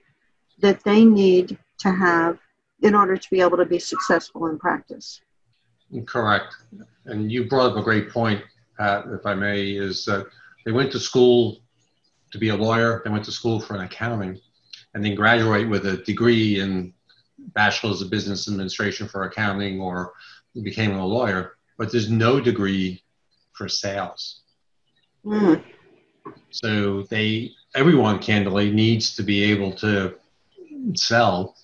that 0.61 0.83
they 0.83 1.05
need 1.05 1.57
to 1.79 1.91
have 1.91 2.37
in 2.81 2.95
order 2.95 3.17
to 3.17 3.27
be 3.29 3.41
able 3.41 3.57
to 3.57 3.65
be 3.65 3.79
successful 3.79 4.47
in 4.47 4.57
practice. 4.57 5.21
Correct. 6.05 6.55
And 7.05 7.31
you 7.31 7.45
brought 7.45 7.71
up 7.71 7.77
a 7.77 7.83
great 7.83 8.09
point, 8.09 8.41
Pat, 8.77 9.05
if 9.07 9.25
I 9.25 9.33
may, 9.33 9.71
is 9.71 10.05
that 10.05 10.27
they 10.65 10.71
went 10.71 10.91
to 10.91 10.99
school 10.99 11.59
to 12.31 12.37
be 12.37 12.49
a 12.49 12.55
lawyer, 12.55 13.01
they 13.03 13.09
went 13.09 13.25
to 13.25 13.31
school 13.31 13.59
for 13.59 13.75
an 13.75 13.81
accounting, 13.81 14.39
and 14.93 15.03
then 15.03 15.15
graduate 15.15 15.67
with 15.67 15.85
a 15.87 15.97
degree 15.97 16.59
in 16.59 16.93
bachelor's 17.53 18.01
of 18.01 18.09
business 18.09 18.47
administration 18.47 19.07
for 19.07 19.23
accounting 19.23 19.79
or 19.81 20.13
became 20.61 20.91
a 20.91 21.05
lawyer, 21.05 21.53
but 21.77 21.91
there's 21.91 22.09
no 22.09 22.39
degree 22.39 23.01
for 23.53 23.67
sales. 23.67 24.41
Mm. 25.25 25.63
So 26.51 27.03
they 27.03 27.51
everyone 27.75 28.19
candidly 28.19 28.71
needs 28.71 29.15
to 29.15 29.23
be 29.23 29.43
able 29.43 29.71
to 29.73 30.15
sell 30.93 31.55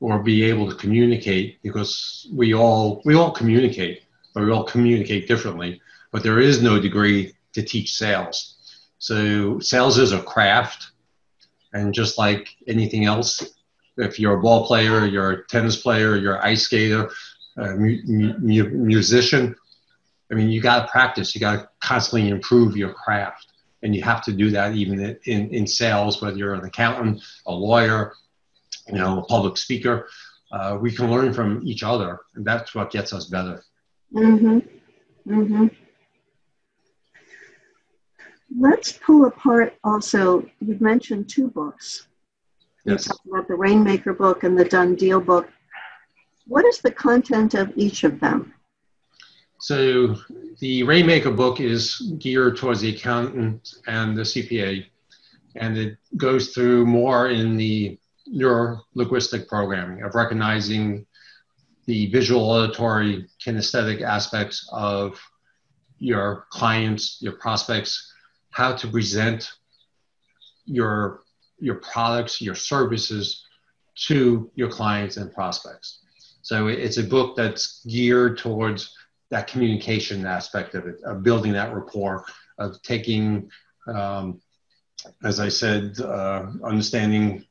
or 0.00 0.22
be 0.22 0.44
able 0.44 0.68
to 0.68 0.76
communicate 0.76 1.60
because 1.62 2.28
we 2.32 2.54
all 2.54 3.02
we 3.04 3.14
all 3.14 3.30
communicate, 3.32 4.02
but 4.34 4.44
we 4.44 4.50
all 4.50 4.64
communicate 4.64 5.28
differently. 5.28 5.80
But 6.12 6.22
there 6.22 6.40
is 6.40 6.62
no 6.62 6.80
degree 6.80 7.34
to 7.52 7.62
teach 7.62 7.94
sales. 7.94 8.54
So 8.98 9.58
sales 9.60 9.98
is 9.98 10.12
a 10.12 10.22
craft, 10.22 10.92
and 11.72 11.92
just 11.92 12.18
like 12.18 12.56
anything 12.66 13.04
else, 13.04 13.42
if 13.96 14.18
you're 14.18 14.38
a 14.38 14.40
ball 14.40 14.66
player, 14.66 15.06
you're 15.06 15.30
a 15.30 15.46
tennis 15.46 15.76
player, 15.76 16.16
you're 16.16 16.36
an 16.36 16.42
ice 16.42 16.62
skater, 16.62 17.10
a 17.56 17.74
mu- 17.74 18.02
mu- 18.06 18.70
musician, 18.70 19.54
I 20.30 20.34
mean, 20.34 20.48
you 20.48 20.60
got 20.60 20.86
to 20.86 20.90
practice. 20.90 21.34
You 21.34 21.40
got 21.40 21.56
to 21.56 21.68
constantly 21.80 22.28
improve 22.28 22.76
your 22.76 22.92
craft, 22.92 23.52
and 23.82 23.94
you 23.94 24.02
have 24.02 24.22
to 24.24 24.32
do 24.32 24.50
that 24.50 24.74
even 24.74 25.18
in, 25.24 25.50
in 25.50 25.66
sales, 25.66 26.20
whether 26.20 26.36
you're 26.36 26.54
an 26.54 26.64
accountant, 26.64 27.22
a 27.46 27.52
lawyer, 27.52 28.14
you 28.88 28.98
know, 28.98 29.20
a 29.20 29.24
public 29.24 29.56
speaker. 29.56 30.08
Uh, 30.50 30.78
we 30.80 30.90
can 30.90 31.10
learn 31.10 31.32
from 31.32 31.60
each 31.64 31.82
other, 31.82 32.20
and 32.34 32.44
that's 32.44 32.74
what 32.74 32.90
gets 32.90 33.12
us 33.12 33.26
better. 33.26 33.62
Mm-hmm. 34.14 34.58
Mm-hmm. 35.30 35.66
Let's 38.58 38.92
pull 38.92 39.26
apart 39.26 39.74
also, 39.84 40.46
you've 40.60 40.80
mentioned 40.80 41.28
two 41.28 41.48
books. 41.48 42.08
Yes. 42.84 43.04
You 43.04 43.10
talked 43.10 43.26
about 43.26 43.48
the 43.48 43.56
Rainmaker 43.56 44.14
book 44.14 44.44
and 44.44 44.58
the 44.58 44.64
Done 44.64 44.94
Deal 44.94 45.20
book. 45.20 45.48
What 46.46 46.64
is 46.64 46.78
the 46.78 46.90
content 46.90 47.52
of 47.52 47.70
each 47.76 48.04
of 48.04 48.18
them? 48.20 48.54
So 49.60 50.16
the 50.60 50.82
Rainmaker 50.84 51.32
book 51.32 51.60
is 51.60 52.14
geared 52.18 52.56
towards 52.56 52.80
the 52.80 52.94
accountant 52.94 53.74
and 53.86 54.16
the 54.16 54.22
CPA, 54.22 54.86
and 55.56 55.76
it 55.76 55.98
goes 56.16 56.54
through 56.54 56.86
more 56.86 57.28
in 57.28 57.56
the 57.56 57.98
neuro 58.30 58.80
linguistic 58.94 59.48
programming 59.48 60.02
of 60.02 60.14
recognizing 60.14 61.06
the 61.86 62.06
visual, 62.10 62.42
auditory, 62.42 63.26
kinesthetic 63.44 64.02
aspects 64.02 64.68
of 64.72 65.18
your 65.98 66.46
clients, 66.50 67.18
your 67.20 67.32
prospects, 67.32 68.12
how 68.50 68.74
to 68.74 68.88
present 68.88 69.50
your 70.66 71.22
your 71.58 71.76
products, 71.76 72.40
your 72.40 72.54
services 72.54 73.42
to 74.06 74.50
your 74.54 74.68
clients 74.68 75.16
and 75.16 75.32
prospects. 75.32 76.00
So 76.42 76.68
it's 76.68 76.98
a 76.98 77.02
book 77.02 77.36
that's 77.36 77.84
geared 77.84 78.38
towards 78.38 78.94
that 79.30 79.48
communication 79.48 80.24
aspect 80.24 80.74
of 80.74 80.86
it, 80.86 80.96
of 81.04 81.22
building 81.22 81.52
that 81.52 81.74
rapport, 81.74 82.24
of 82.58 82.80
taking, 82.82 83.50
um, 83.86 84.40
as 85.24 85.40
I 85.40 85.48
said, 85.48 86.00
uh, 86.00 86.46
understanding 86.64 87.44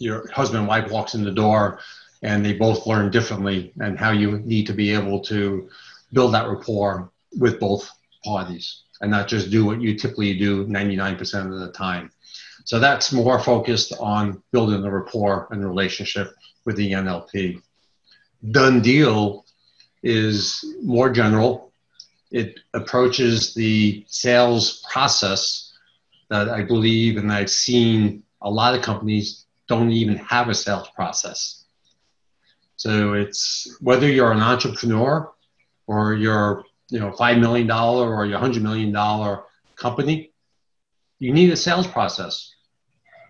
your 0.00 0.28
husband 0.32 0.60
and 0.60 0.68
wife 0.68 0.90
walks 0.90 1.14
in 1.14 1.22
the 1.22 1.30
door 1.30 1.78
and 2.22 2.44
they 2.44 2.54
both 2.54 2.86
learn 2.86 3.10
differently 3.10 3.72
and 3.80 3.98
how 3.98 4.10
you 4.10 4.38
need 4.40 4.66
to 4.66 4.72
be 4.72 4.92
able 4.92 5.20
to 5.20 5.68
build 6.12 6.34
that 6.34 6.48
rapport 6.48 7.10
with 7.38 7.60
both 7.60 7.88
parties 8.24 8.82
and 9.00 9.10
not 9.10 9.28
just 9.28 9.50
do 9.50 9.64
what 9.64 9.80
you 9.80 9.94
typically 9.94 10.36
do 10.36 10.66
99% 10.66 11.52
of 11.52 11.60
the 11.60 11.72
time. 11.72 12.10
So 12.64 12.78
that's 12.78 13.12
more 13.12 13.38
focused 13.38 13.92
on 14.00 14.42
building 14.52 14.82
the 14.82 14.90
rapport 14.90 15.48
and 15.50 15.64
relationship 15.64 16.34
with 16.64 16.76
the 16.76 16.92
NLP. 16.92 17.62
Done 18.50 18.80
deal 18.80 19.44
is 20.02 20.64
more 20.82 21.10
general. 21.10 21.72
It 22.30 22.58
approaches 22.74 23.54
the 23.54 24.04
sales 24.08 24.84
process 24.90 25.72
that 26.28 26.48
I 26.48 26.62
believe 26.62 27.16
and 27.16 27.32
I've 27.32 27.50
seen 27.50 28.22
a 28.42 28.50
lot 28.50 28.74
of 28.74 28.82
companies 28.82 29.46
don't 29.70 29.92
even 29.92 30.16
have 30.16 30.48
a 30.48 30.54
sales 30.54 30.88
process. 30.96 31.64
So 32.74 33.12
it's 33.12 33.76
whether 33.80 34.08
you're 34.08 34.32
an 34.32 34.40
entrepreneur 34.40 35.30
or 35.86 36.14
you're, 36.14 36.64
you 36.90 36.98
know, 36.98 37.12
five 37.12 37.38
million 37.38 37.68
dollar 37.68 38.12
or 38.12 38.26
your 38.26 38.40
hundred 38.40 38.64
million 38.64 38.90
dollar 38.90 39.44
company, 39.76 40.32
you 41.20 41.32
need 41.32 41.50
a 41.52 41.56
sales 41.56 41.86
process. 41.86 42.52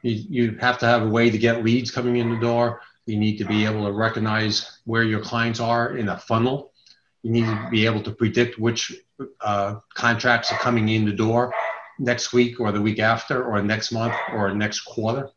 You, 0.03 0.15
you 0.37 0.57
have 0.61 0.79
to 0.79 0.87
have 0.87 1.03
a 1.03 1.09
way 1.09 1.29
to 1.29 1.37
get 1.37 1.63
leads 1.63 1.91
coming 1.91 2.17
in 2.17 2.31
the 2.31 2.41
door. 2.41 2.81
You 3.05 3.19
need 3.19 3.37
to 3.37 3.45
be 3.45 3.67
able 3.67 3.85
to 3.85 3.93
recognize 3.93 4.79
where 4.87 5.03
your 5.03 5.21
clients 5.21 5.61
are 5.61 5.97
in 5.99 6.09
a 6.09 6.17
funnel. 6.17 6.73
You 7.23 7.33
need 7.33 7.45
to 7.45 7.69
be 7.71 7.85
able 7.85 8.03
to 8.05 8.13
predict 8.13 8.59
which 8.59 8.83
uh, 9.43 9.75
contracts 9.93 10.51
are 10.53 10.59
coming 10.59 10.89
in 10.89 11.05
the 11.05 11.13
door 11.13 11.53
next 11.99 12.33
week 12.33 12.61
or 12.61 12.73
the 12.73 12.81
week 12.81 12.99
after 12.99 13.45
or 13.45 13.61
next 13.63 13.93
month 13.93 14.15
or 14.33 14.55
next 14.55 14.81
quarter. 14.87 15.29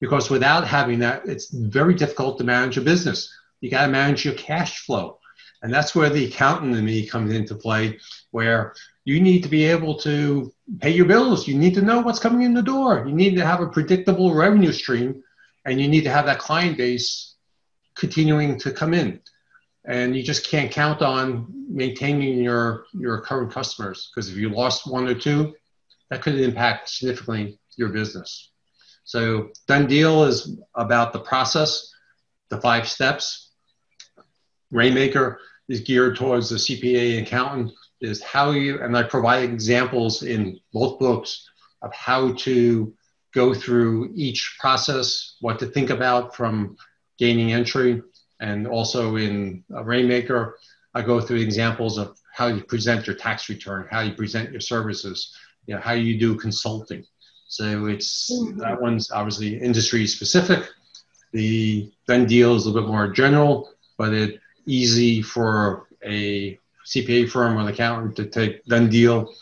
Because 0.00 0.30
without 0.30 0.66
having 0.66 0.98
that, 1.00 1.26
it's 1.26 1.50
very 1.50 1.94
difficult 1.94 2.38
to 2.38 2.44
manage 2.44 2.76
a 2.76 2.82
business. 2.82 3.32
You 3.60 3.70
got 3.70 3.86
to 3.86 3.92
manage 3.92 4.24
your 4.24 4.34
cash 4.34 4.84
flow. 4.84 5.18
And 5.62 5.72
that's 5.72 5.94
where 5.94 6.10
the 6.10 6.26
accountant 6.26 6.76
in 6.76 6.84
me 6.84 7.06
comes 7.06 7.32
into 7.32 7.54
play, 7.54 7.98
where 8.30 8.74
you 9.04 9.20
need 9.20 9.42
to 9.42 9.48
be 9.48 9.64
able 9.64 9.98
to 10.00 10.52
pay 10.80 10.90
your 10.90 11.06
bills. 11.06 11.48
You 11.48 11.56
need 11.56 11.74
to 11.74 11.82
know 11.82 12.00
what's 12.00 12.18
coming 12.18 12.42
in 12.42 12.54
the 12.54 12.62
door. 12.62 13.04
You 13.06 13.14
need 13.14 13.36
to 13.36 13.46
have 13.46 13.60
a 13.60 13.68
predictable 13.68 14.34
revenue 14.34 14.72
stream, 14.72 15.22
and 15.64 15.80
you 15.80 15.88
need 15.88 16.04
to 16.04 16.10
have 16.10 16.26
that 16.26 16.38
client 16.38 16.76
base 16.76 17.34
continuing 17.94 18.58
to 18.60 18.70
come 18.70 18.92
in. 18.92 19.20
And 19.86 20.16
you 20.16 20.22
just 20.22 20.46
can't 20.46 20.70
count 20.70 21.00
on 21.00 21.46
maintaining 21.68 22.42
your, 22.42 22.86
your 22.92 23.20
current 23.20 23.52
customers 23.52 24.10
because 24.12 24.28
if 24.28 24.36
you 24.36 24.50
lost 24.50 24.86
one 24.86 25.06
or 25.06 25.14
two, 25.14 25.54
that 26.10 26.22
could 26.22 26.38
impact 26.38 26.88
significantly 26.90 27.58
your 27.76 27.88
business. 27.88 28.50
So, 29.06 29.50
done 29.68 29.86
deal 29.86 30.24
is 30.24 30.58
about 30.74 31.12
the 31.12 31.20
process, 31.20 31.92
the 32.50 32.60
five 32.60 32.88
steps. 32.88 33.52
Rainmaker 34.72 35.38
is 35.68 35.80
geared 35.80 36.16
towards 36.16 36.50
the 36.50 36.56
CPA 36.56 37.22
accountant, 37.22 37.70
is 38.00 38.20
how 38.22 38.50
you, 38.50 38.82
and 38.82 38.96
I 38.96 39.04
provide 39.04 39.44
examples 39.44 40.24
in 40.24 40.58
both 40.72 40.98
books 40.98 41.48
of 41.82 41.94
how 41.94 42.32
to 42.32 42.92
go 43.32 43.54
through 43.54 44.10
each 44.16 44.56
process, 44.58 45.36
what 45.40 45.60
to 45.60 45.66
think 45.66 45.90
about 45.90 46.34
from 46.34 46.76
gaining 47.16 47.52
entry, 47.52 48.02
and 48.40 48.66
also 48.66 49.16
in 49.16 49.62
Rainmaker, 49.70 50.58
I 50.94 51.02
go 51.02 51.20
through 51.20 51.38
examples 51.38 51.96
of 51.96 52.18
how 52.34 52.48
you 52.48 52.64
present 52.64 53.06
your 53.06 53.14
tax 53.14 53.48
return, 53.48 53.86
how 53.88 54.00
you 54.00 54.14
present 54.14 54.50
your 54.50 54.60
services, 54.60 55.32
you 55.66 55.76
know, 55.76 55.80
how 55.80 55.92
you 55.92 56.18
do 56.18 56.34
consulting. 56.34 57.04
So 57.48 57.86
it's 57.86 58.30
mm-hmm. 58.30 58.58
that 58.58 58.80
one's 58.80 59.10
obviously 59.10 59.58
industry 59.60 60.06
specific. 60.06 60.68
The 61.32 61.92
done 62.06 62.26
deal 62.26 62.54
is 62.54 62.64
a 62.64 62.68
little 62.68 62.82
bit 62.82 62.90
more 62.90 63.08
general, 63.08 63.70
but 63.98 64.12
it 64.12 64.40
easy 64.66 65.22
for 65.22 65.86
a 66.04 66.58
CPA 66.86 67.28
firm 67.30 67.56
or 67.56 67.60
an 67.60 67.68
accountant 67.68 68.16
to 68.16 68.26
take 68.26 68.64
done 68.64 68.88
deal, 68.88 69.34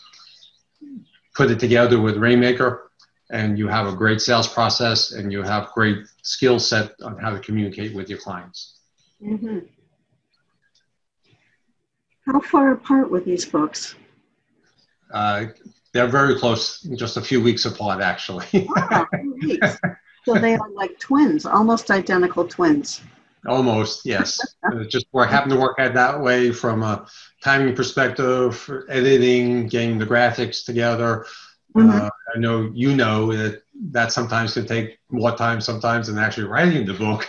put 1.35 1.51
it 1.51 1.59
together 1.59 1.99
with 1.99 2.17
Rainmaker, 2.17 2.91
and 3.31 3.57
you 3.57 3.67
have 3.67 3.87
a 3.87 3.95
great 3.95 4.21
sales 4.21 4.47
process 4.47 5.11
and 5.13 5.31
you 5.31 5.41
have 5.41 5.71
great 5.73 6.05
skill 6.21 6.59
set 6.59 6.93
on 7.03 7.17
how 7.17 7.31
to 7.31 7.39
communicate 7.39 7.93
with 7.93 8.09
your 8.09 8.19
clients. 8.19 8.79
Mm-hmm. 9.23 9.59
How 12.25 12.39
far 12.39 12.71
apart 12.71 13.09
were 13.11 13.19
these 13.19 13.45
books? 13.45 13.95
Uh, 15.11 15.45
they're 15.95 16.07
very 16.07 16.37
close, 16.37 16.81
just 16.97 17.15
a 17.15 17.21
few 17.21 17.41
weeks 17.41 17.63
apart, 17.63 18.01
actually. 18.01 18.45
wow, 18.75 19.07
so 20.25 20.33
they 20.33 20.55
are 20.55 20.69
like 20.71 20.99
twins, 20.99 21.45
almost 21.45 21.89
identical 21.89 22.45
twins. 22.45 23.01
Almost, 23.47 24.05
yes. 24.05 24.37
it 24.73 24.89
just 24.89 25.05
work, 25.13 25.29
happened 25.29 25.53
to 25.53 25.59
work 25.59 25.79
out 25.79 25.93
that 25.93 26.19
way 26.19 26.51
from 26.51 26.83
a 26.83 27.07
timing 27.41 27.73
perspective, 27.73 28.69
editing, 28.89 29.67
getting 29.67 29.97
the 29.97 30.05
graphics 30.05 30.65
together. 30.65 31.25
Mm-hmm. 31.77 31.89
Uh, 31.89 32.09
I 32.35 32.39
know 32.39 32.69
you 32.73 32.93
know 32.93 33.33
that 33.33 33.63
that 33.91 34.11
sometimes 34.11 34.53
can 34.53 34.65
take 34.65 34.99
more 35.09 35.35
time 35.37 35.61
sometimes 35.61 36.07
than 36.07 36.17
actually 36.17 36.47
writing 36.47 36.85
the 36.85 36.93
book 36.93 37.25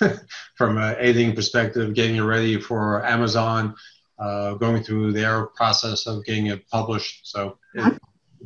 from 0.54 0.78
an 0.78 0.96
editing 0.98 1.34
perspective, 1.34 1.92
getting 1.92 2.16
it 2.16 2.22
ready 2.22 2.58
for 2.58 3.04
Amazon, 3.04 3.74
uh, 4.18 4.54
going 4.54 4.82
through 4.82 5.12
their 5.12 5.46
process 5.46 6.06
of 6.06 6.24
getting 6.24 6.46
it 6.46 6.68
published. 6.68 7.26
So 7.26 7.58
it, 7.74 7.98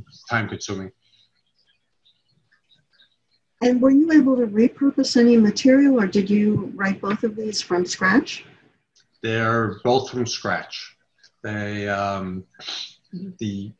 it's 0.08 0.24
time 0.24 0.48
consuming. 0.48 0.90
And 3.62 3.80
were 3.80 3.90
you 3.90 4.10
able 4.12 4.36
to 4.36 4.46
repurpose 4.46 5.16
any 5.18 5.36
material 5.36 6.00
or 6.00 6.06
did 6.06 6.30
you 6.30 6.72
write 6.74 7.00
both 7.00 7.24
of 7.24 7.36
these 7.36 7.60
from 7.60 7.84
scratch? 7.84 8.44
They're 9.22 9.80
both 9.84 10.10
from 10.10 10.26
scratch. 10.26 10.96
They, 11.42 11.88
um, 11.88 12.44
the 13.38 13.72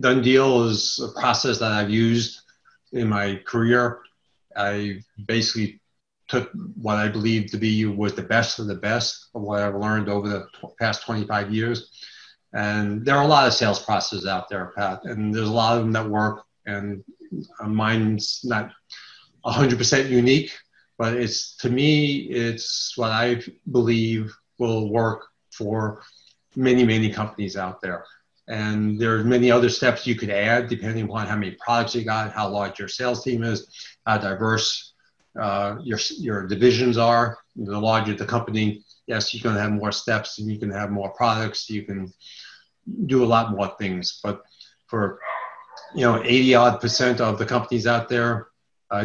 done 0.00 0.22
deal 0.22 0.64
is 0.64 0.98
a 0.98 1.20
process 1.20 1.58
that 1.58 1.70
I've 1.70 1.90
used 1.90 2.40
in 2.92 3.08
my 3.08 3.40
career. 3.46 4.00
I 4.56 5.00
basically 5.26 5.79
took 6.30 6.50
what 6.80 6.96
I 6.96 7.08
believe 7.08 7.50
to 7.50 7.56
be 7.56 7.84
was 7.86 8.14
the 8.14 8.22
best 8.22 8.60
of 8.60 8.68
the 8.68 8.76
best 8.76 9.30
of 9.34 9.42
what 9.42 9.60
I've 9.60 9.74
learned 9.74 10.08
over 10.08 10.28
the 10.28 10.46
past 10.78 11.04
25 11.04 11.52
years. 11.52 11.90
And 12.52 13.04
there 13.04 13.16
are 13.16 13.24
a 13.24 13.28
lot 13.28 13.48
of 13.48 13.52
sales 13.52 13.82
processes 13.82 14.26
out 14.26 14.48
there, 14.48 14.72
Pat, 14.76 15.04
and 15.04 15.34
there's 15.34 15.48
a 15.48 15.52
lot 15.52 15.76
of 15.76 15.82
them 15.82 15.92
that 15.92 16.08
work. 16.08 16.44
And 16.66 17.02
uh, 17.60 17.66
mine's 17.66 18.40
not 18.44 18.70
100% 19.44 20.08
unique, 20.08 20.52
but 20.98 21.14
it's 21.14 21.56
to 21.56 21.70
me, 21.70 22.18
it's 22.30 22.96
what 22.96 23.10
I 23.10 23.42
believe 23.70 24.32
will 24.58 24.88
work 24.90 25.26
for 25.50 26.02
many, 26.54 26.84
many 26.84 27.12
companies 27.12 27.56
out 27.56 27.80
there. 27.80 28.04
And 28.46 29.00
there's 29.00 29.24
many 29.24 29.50
other 29.50 29.68
steps 29.68 30.06
you 30.06 30.14
could 30.14 30.30
add 30.30 30.68
depending 30.68 31.04
upon 31.04 31.26
how 31.26 31.36
many 31.36 31.56
products 31.64 31.94
you 31.94 32.04
got, 32.04 32.32
how 32.32 32.48
large 32.48 32.78
your 32.78 32.88
sales 32.88 33.24
team 33.24 33.42
is, 33.42 33.68
how 34.06 34.18
diverse 34.18 34.89
uh, 35.38 35.76
your, 35.82 35.98
your 36.18 36.46
divisions 36.46 36.96
are. 36.98 37.38
The 37.56 37.78
larger 37.78 38.14
the 38.14 38.26
company, 38.26 38.82
yes, 39.06 39.34
you 39.34 39.40
can 39.40 39.54
have 39.54 39.72
more 39.72 39.92
steps 39.92 40.38
and 40.38 40.50
you 40.50 40.58
can 40.58 40.70
have 40.70 40.90
more 40.90 41.10
products. 41.10 41.68
You 41.68 41.82
can 41.82 42.12
do 43.06 43.24
a 43.24 43.26
lot 43.26 43.52
more 43.52 43.74
things. 43.78 44.20
But 44.22 44.42
for 44.86 45.20
you 45.94 46.02
know 46.02 46.22
80 46.24 46.54
odd 46.54 46.80
percent 46.80 47.20
of 47.20 47.38
the 47.38 47.46
companies 47.46 47.86
out 47.86 48.08
there, 48.08 48.48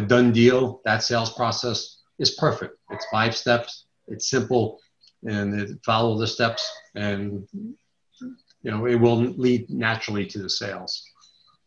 done 0.06 0.32
deal, 0.32 0.80
that 0.84 1.02
sales 1.02 1.32
process 1.32 1.98
is 2.18 2.32
perfect. 2.32 2.76
It's 2.90 3.06
five 3.10 3.36
steps. 3.36 3.86
It's 4.08 4.30
simple, 4.30 4.78
and 5.24 5.60
it 5.60 5.78
follow 5.84 6.18
the 6.18 6.26
steps, 6.26 6.68
and 6.94 7.46
you 7.52 8.70
know 8.70 8.86
it 8.86 8.96
will 8.96 9.16
lead 9.16 9.68
naturally 9.70 10.26
to 10.26 10.38
the 10.38 10.50
sales. 10.50 11.02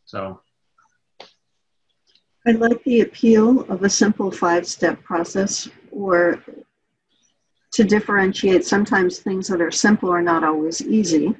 So 0.05 0.41
I 2.49 2.53
like 2.53 2.83
the 2.83 3.01
appeal 3.01 3.61
of 3.69 3.83
a 3.83 3.89
simple 3.89 4.31
five 4.31 4.65
step 4.65 5.03
process 5.03 5.69
or 5.91 6.43
to 7.73 7.83
differentiate 7.83 8.65
sometimes 8.65 9.19
things 9.19 9.47
that 9.49 9.61
are 9.61 9.69
simple 9.69 10.09
are 10.09 10.23
not 10.23 10.43
always 10.43 10.81
easy. 10.81 11.35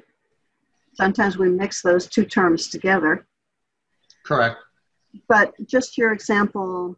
Sometimes 0.94 1.36
we 1.36 1.48
mix 1.48 1.82
those 1.82 2.06
two 2.06 2.24
terms 2.24 2.68
together. 2.68 3.26
Correct. 4.24 4.58
But 5.26 5.52
just 5.66 5.98
your 5.98 6.12
example 6.12 6.96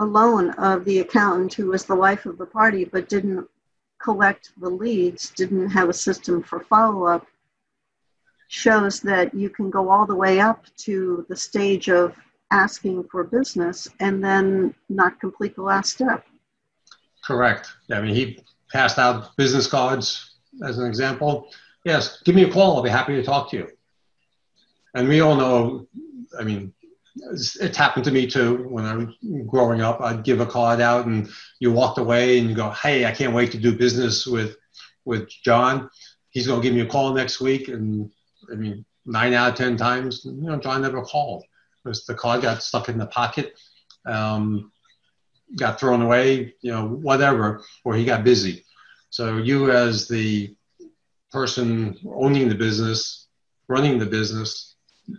alone 0.00 0.50
of 0.54 0.84
the 0.84 0.98
accountant 0.98 1.54
who 1.54 1.66
was 1.66 1.84
the 1.84 1.94
life 1.94 2.26
of 2.26 2.38
the 2.38 2.46
party 2.46 2.84
but 2.84 3.08
didn't 3.08 3.46
collect 4.02 4.50
the 4.58 4.68
leads, 4.68 5.30
didn't 5.30 5.70
have 5.70 5.88
a 5.88 5.92
system 6.08 6.42
for 6.42 6.58
follow 6.58 7.06
up, 7.06 7.24
shows 8.48 9.00
that 9.02 9.32
you 9.32 9.48
can 9.48 9.70
go 9.70 9.90
all 9.90 10.06
the 10.06 10.16
way 10.16 10.40
up 10.40 10.64
to 10.78 11.24
the 11.28 11.36
stage 11.36 11.88
of 11.88 12.16
asking 12.54 13.02
for 13.10 13.24
business 13.24 13.88
and 13.98 14.24
then 14.24 14.72
not 14.88 15.18
complete 15.20 15.56
the 15.56 15.62
last 15.62 15.92
step. 15.92 16.24
Correct. 17.24 17.72
I 17.90 18.00
mean, 18.00 18.14
he 18.14 18.38
passed 18.72 18.98
out 18.98 19.36
business 19.36 19.66
cards 19.66 20.36
as 20.62 20.78
an 20.78 20.86
example. 20.86 21.48
Yes, 21.84 22.22
give 22.24 22.36
me 22.36 22.44
a 22.44 22.50
call. 22.50 22.76
I'll 22.76 22.82
be 22.82 22.90
happy 22.90 23.16
to 23.16 23.24
talk 23.24 23.50
to 23.50 23.56
you. 23.56 23.68
And 24.94 25.08
we 25.08 25.20
all 25.20 25.34
know, 25.34 25.88
I 26.38 26.44
mean, 26.44 26.72
it's 27.16 27.76
happened 27.76 28.04
to 28.04 28.12
me 28.12 28.26
too 28.28 28.68
when 28.68 28.84
I 28.84 28.94
was 28.94 29.08
growing 29.48 29.80
up. 29.80 30.00
I'd 30.00 30.22
give 30.22 30.40
a 30.40 30.46
card 30.46 30.80
out 30.80 31.06
and 31.06 31.28
you 31.58 31.72
walked 31.72 31.98
away 31.98 32.38
and 32.38 32.48
you 32.48 32.54
go, 32.54 32.70
hey, 32.70 33.04
I 33.04 33.12
can't 33.12 33.34
wait 33.34 33.50
to 33.52 33.58
do 33.58 33.76
business 33.76 34.26
with, 34.26 34.56
with 35.04 35.28
John. 35.28 35.90
He's 36.30 36.46
going 36.46 36.60
to 36.60 36.66
give 36.66 36.74
me 36.74 36.82
a 36.82 36.86
call 36.86 37.12
next 37.14 37.40
week. 37.40 37.66
And 37.66 38.10
I 38.52 38.54
mean, 38.54 38.84
nine 39.06 39.34
out 39.34 39.52
of 39.52 39.58
10 39.58 39.76
times, 39.76 40.24
you 40.24 40.32
know, 40.32 40.58
John 40.58 40.82
never 40.82 41.02
called 41.02 41.44
because 41.84 42.06
the 42.06 42.14
card 42.14 42.42
got 42.42 42.62
stuck 42.62 42.88
in 42.88 42.98
the 42.98 43.06
pocket, 43.06 43.54
um, 44.06 44.72
got 45.56 45.78
thrown 45.78 46.02
away, 46.02 46.54
you 46.62 46.72
know, 46.72 46.88
whatever, 46.88 47.62
or 47.84 47.94
he 47.94 48.04
got 48.04 48.24
busy. 48.24 48.64
So 49.10 49.36
you 49.36 49.70
as 49.70 50.08
the 50.08 50.56
person 51.30 51.98
owning 52.06 52.48
the 52.48 52.54
business, 52.54 53.28
running 53.68 53.98
the 53.98 54.06
business, 54.06 54.76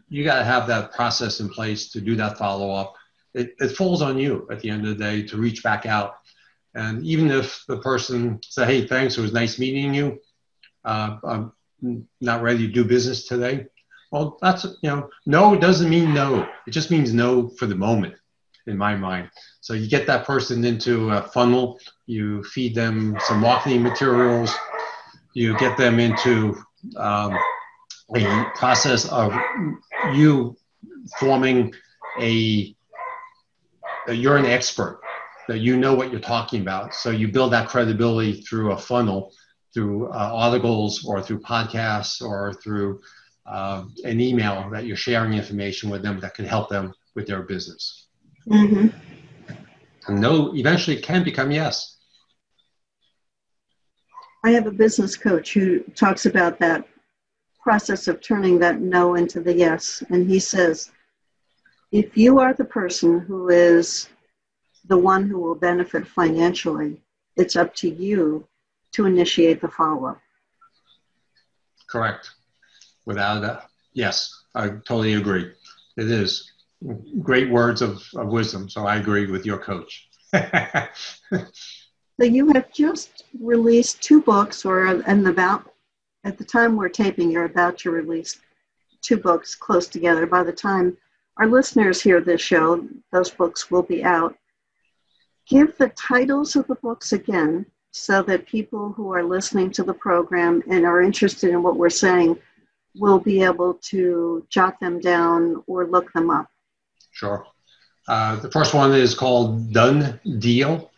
you 0.09 0.23
got 0.23 0.39
to 0.39 0.43
have 0.43 0.67
that 0.67 0.93
process 0.93 1.39
in 1.39 1.49
place 1.49 1.91
to 1.91 2.01
do 2.01 2.15
that 2.15 2.37
follow 2.37 2.71
up. 2.71 2.95
It, 3.33 3.53
it 3.59 3.75
falls 3.75 4.01
on 4.01 4.17
you 4.17 4.47
at 4.51 4.59
the 4.59 4.69
end 4.69 4.87
of 4.87 4.97
the 4.97 5.03
day 5.03 5.23
to 5.27 5.37
reach 5.37 5.61
back 5.63 5.85
out. 5.85 6.15
And 6.73 7.05
even 7.05 7.29
if 7.29 7.63
the 7.67 7.77
person 7.77 8.39
say, 8.43 8.65
hey, 8.65 8.87
thanks, 8.87 9.17
it 9.17 9.21
was 9.21 9.33
nice 9.33 9.59
meeting 9.59 9.93
you, 9.93 10.19
uh, 10.83 11.17
I'm 11.23 12.07
not 12.19 12.41
ready 12.41 12.67
to 12.67 12.73
do 12.73 12.83
business 12.83 13.27
today, 13.27 13.67
well, 14.15 14.37
that's, 14.41 14.63
you 14.63 14.89
know, 14.89 15.09
no 15.25 15.57
doesn't 15.57 15.89
mean 15.89 16.13
no. 16.13 16.47
It 16.65 16.71
just 16.71 16.89
means 16.89 17.13
no 17.13 17.49
for 17.49 17.65
the 17.65 17.75
moment, 17.75 18.15
in 18.65 18.77
my 18.77 18.95
mind. 18.95 19.29
So 19.59 19.73
you 19.73 19.89
get 19.89 20.07
that 20.07 20.25
person 20.25 20.63
into 20.63 21.09
a 21.09 21.23
funnel, 21.23 21.77
you 22.05 22.41
feed 22.45 22.75
them 22.75 23.17
some 23.19 23.41
marketing 23.41 23.83
materials, 23.83 24.55
you 25.33 25.57
get 25.57 25.77
them 25.77 25.99
into 25.99 26.55
um, 26.95 27.37
a 28.15 28.45
process 28.55 29.05
of 29.09 29.33
you 30.13 30.55
forming 31.19 31.73
a, 32.21 32.73
you're 34.07 34.37
an 34.37 34.45
expert 34.45 35.01
that 35.49 35.59
you 35.59 35.75
know 35.75 35.93
what 35.93 36.09
you're 36.09 36.21
talking 36.21 36.61
about. 36.61 36.95
So 36.95 37.09
you 37.09 37.27
build 37.27 37.51
that 37.51 37.67
credibility 37.67 38.43
through 38.43 38.71
a 38.71 38.77
funnel, 38.77 39.33
through 39.73 40.07
uh, 40.07 40.31
articles 40.31 41.03
or 41.03 41.21
through 41.21 41.41
podcasts 41.41 42.21
or 42.21 42.53
through 42.53 43.01
uh, 43.45 43.85
an 44.03 44.19
email 44.19 44.69
that 44.71 44.85
you're 44.85 44.97
sharing 44.97 45.33
information 45.33 45.89
with 45.89 46.01
them 46.01 46.19
that 46.19 46.33
can 46.33 46.45
help 46.45 46.69
them 46.69 46.93
with 47.15 47.27
their 47.27 47.43
business. 47.43 48.07
Mm-hmm. 48.47 48.87
And 50.07 50.21
no, 50.21 50.55
eventually 50.55 50.97
it 50.97 51.03
can 51.03 51.23
become 51.23 51.51
yes. 51.51 51.97
I 54.43 54.51
have 54.51 54.67
a 54.67 54.71
business 54.71 55.15
coach 55.15 55.53
who 55.53 55.79
talks 55.95 56.25
about 56.27 56.59
that 56.59 56.87
process 57.63 58.07
of 58.07 58.21
turning 58.21 58.59
that 58.59 58.79
no 58.79 59.15
into 59.15 59.39
the 59.39 59.53
yes. 59.53 60.03
And 60.09 60.29
he 60.29 60.39
says, 60.39 60.91
if 61.91 62.15
you 62.15 62.39
are 62.39 62.53
the 62.53 62.65
person 62.65 63.19
who 63.19 63.49
is 63.49 64.07
the 64.87 64.97
one 64.97 65.27
who 65.27 65.39
will 65.39 65.55
benefit 65.55 66.07
financially, 66.07 67.01
it's 67.37 67.55
up 67.55 67.73
to 67.75 67.89
you 67.89 68.47
to 68.91 69.05
initiate 69.05 69.61
the 69.61 69.67
follow 69.67 70.09
up. 70.09 70.21
Correct. 71.87 72.29
Without 73.05 73.43
a 73.43 73.63
yes, 73.93 74.43
I 74.53 74.69
totally 74.69 75.13
agree. 75.13 75.51
It 75.97 76.11
is 76.11 76.51
great 77.21 77.49
words 77.49 77.81
of, 77.81 78.03
of 78.15 78.27
wisdom. 78.27 78.69
So 78.69 78.85
I 78.85 78.97
agree 78.97 79.27
with 79.27 79.45
your 79.45 79.57
coach. 79.57 80.07
so 80.33 80.89
you 82.19 82.51
have 82.53 82.71
just 82.71 83.23
released 83.39 84.01
two 84.01 84.21
books, 84.21 84.65
or 84.65 84.85
and 84.85 85.27
about 85.27 85.71
at 86.23 86.37
the 86.37 86.43
time 86.43 86.75
we're 86.75 86.89
taping, 86.89 87.31
you're 87.31 87.45
about 87.45 87.77
to 87.79 87.91
release 87.91 88.39
two 89.01 89.17
books 89.17 89.55
close 89.55 89.87
together. 89.87 90.25
By 90.25 90.43
the 90.43 90.51
time 90.51 90.97
our 91.37 91.47
listeners 91.47 92.01
hear 92.01 92.19
this 92.19 92.41
show, 92.41 92.87
those 93.11 93.29
books 93.29 93.69
will 93.69 93.83
be 93.83 94.03
out. 94.03 94.35
Give 95.47 95.77
the 95.77 95.89
titles 95.89 96.55
of 96.55 96.65
the 96.67 96.75
books 96.75 97.13
again 97.13 97.67
so 97.91 98.23
that 98.23 98.47
people 98.47 98.91
who 98.93 99.13
are 99.13 99.23
listening 99.23 99.69
to 99.71 99.83
the 99.83 99.93
program 99.93 100.63
and 100.69 100.85
are 100.85 101.01
interested 101.01 101.51
in 101.51 101.61
what 101.61 101.77
we're 101.77 101.89
saying 101.89 102.37
will 102.97 103.19
be 103.19 103.43
able 103.43 103.75
to 103.75 104.45
jot 104.49 104.79
them 104.79 104.99
down 104.99 105.63
or 105.67 105.87
look 105.87 106.11
them 106.13 106.29
up. 106.29 106.47
Sure. 107.11 107.45
Uh, 108.07 108.35
the 108.37 108.51
first 108.51 108.73
one 108.73 108.93
is 108.93 109.15
called 109.15 109.73
Done 109.73 110.19
Deal, 110.39 110.91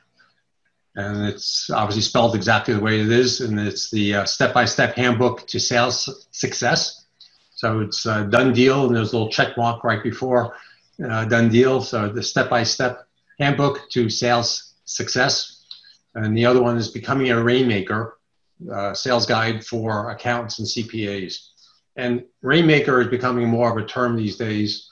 and 0.96 1.26
it's 1.26 1.70
obviously 1.70 2.02
spelled 2.02 2.36
exactly 2.36 2.74
the 2.74 2.80
way 2.82 3.00
it 3.00 3.12
is, 3.12 3.42
and 3.42 3.60
it's 3.60 3.90
the 3.90 4.26
step 4.26 4.54
by 4.54 4.66
step 4.66 4.96
handbook 4.96 5.48
to 5.48 5.60
sales 5.60 6.28
success. 6.32 7.06
So 7.58 7.80
it's 7.80 8.06
a 8.06 8.26
done 8.26 8.54
deal, 8.54 8.86
and 8.86 8.96
there's 8.96 9.14
a 9.14 9.18
little 9.18 9.32
check 9.32 9.58
mark 9.58 9.84
right 9.84 10.04
before 10.04 10.56
uh, 11.04 11.26
done 11.26 11.50
deal. 11.50 11.82
So 11.82 12.10
the 12.10 12.22
step 12.22 12.50
by 12.50 12.64
step 12.64 13.08
handbook 13.40 13.90
to 13.92 14.10
sales 14.10 14.76
success. 14.86 15.66
And 16.16 16.36
the 16.38 16.46
other 16.46 16.62
one 16.62 16.78
is 16.78 16.90
becoming 16.90 17.32
a 17.32 17.44
rainmaker, 17.44 18.18
uh, 18.72 18.94
sales 18.94 19.26
guide 19.26 19.66
for 19.66 20.10
accountants 20.12 20.60
and 20.60 20.68
CPAs. 20.68 21.50
And 21.98 22.24
rainmaker 22.42 23.02
is 23.02 23.08
becoming 23.08 23.48
more 23.48 23.72
of 23.72 23.84
a 23.84 23.88
term 23.88 24.16
these 24.16 24.38
days 24.38 24.90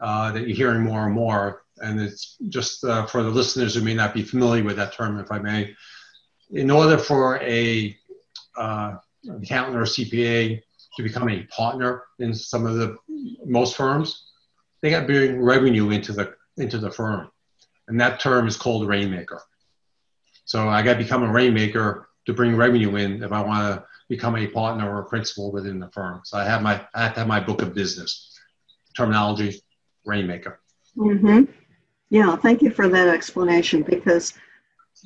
uh, 0.00 0.32
that 0.32 0.46
you're 0.46 0.56
hearing 0.56 0.82
more 0.82 1.06
and 1.06 1.14
more. 1.14 1.62
And 1.78 2.00
it's 2.00 2.36
just 2.48 2.84
uh, 2.84 3.06
for 3.06 3.22
the 3.22 3.30
listeners 3.30 3.74
who 3.74 3.82
may 3.82 3.94
not 3.94 4.12
be 4.12 4.22
familiar 4.22 4.64
with 4.64 4.76
that 4.76 4.92
term, 4.92 5.18
if 5.20 5.30
I 5.30 5.38
may. 5.38 5.74
In 6.50 6.70
order 6.70 6.98
for 6.98 7.40
a 7.40 7.96
uh, 8.56 8.96
accountant 9.42 9.76
or 9.76 9.82
CPA 9.82 10.60
to 10.96 11.02
become 11.02 11.28
a 11.28 11.44
partner 11.44 12.02
in 12.18 12.34
some 12.34 12.66
of 12.66 12.76
the 12.76 12.96
most 13.44 13.76
firms, 13.76 14.24
they 14.80 14.90
got 14.90 15.00
to 15.00 15.06
bring 15.06 15.40
revenue 15.40 15.90
into 15.90 16.12
the 16.12 16.34
into 16.56 16.78
the 16.78 16.90
firm, 16.90 17.30
and 17.86 18.00
that 18.00 18.18
term 18.18 18.48
is 18.48 18.56
called 18.56 18.88
rainmaker. 18.88 19.40
So 20.44 20.68
I 20.68 20.82
got 20.82 20.94
to 20.94 20.98
become 20.98 21.22
a 21.22 21.30
rainmaker 21.30 22.08
to 22.26 22.32
bring 22.32 22.56
revenue 22.56 22.96
in 22.96 23.22
if 23.22 23.32
I 23.32 23.40
want 23.42 23.74
to 23.74 23.84
become 24.08 24.36
a 24.36 24.46
partner 24.46 24.90
or 24.90 25.00
a 25.00 25.08
principal 25.08 25.52
within 25.52 25.78
the 25.78 25.90
firm. 25.90 26.20
So 26.24 26.38
I 26.38 26.44
have 26.44 26.62
my 26.62 26.84
I 26.94 27.04
have 27.04 27.14
to 27.14 27.20
have 27.20 27.28
my 27.28 27.40
book 27.40 27.62
of 27.62 27.74
business 27.74 28.34
terminology, 28.96 29.62
rainmaker. 30.04 30.60
Mm-hmm. 30.96 31.44
Yeah, 32.10 32.36
thank 32.36 32.62
you 32.62 32.70
for 32.70 32.88
that 32.88 33.08
explanation 33.08 33.82
because 33.82 34.34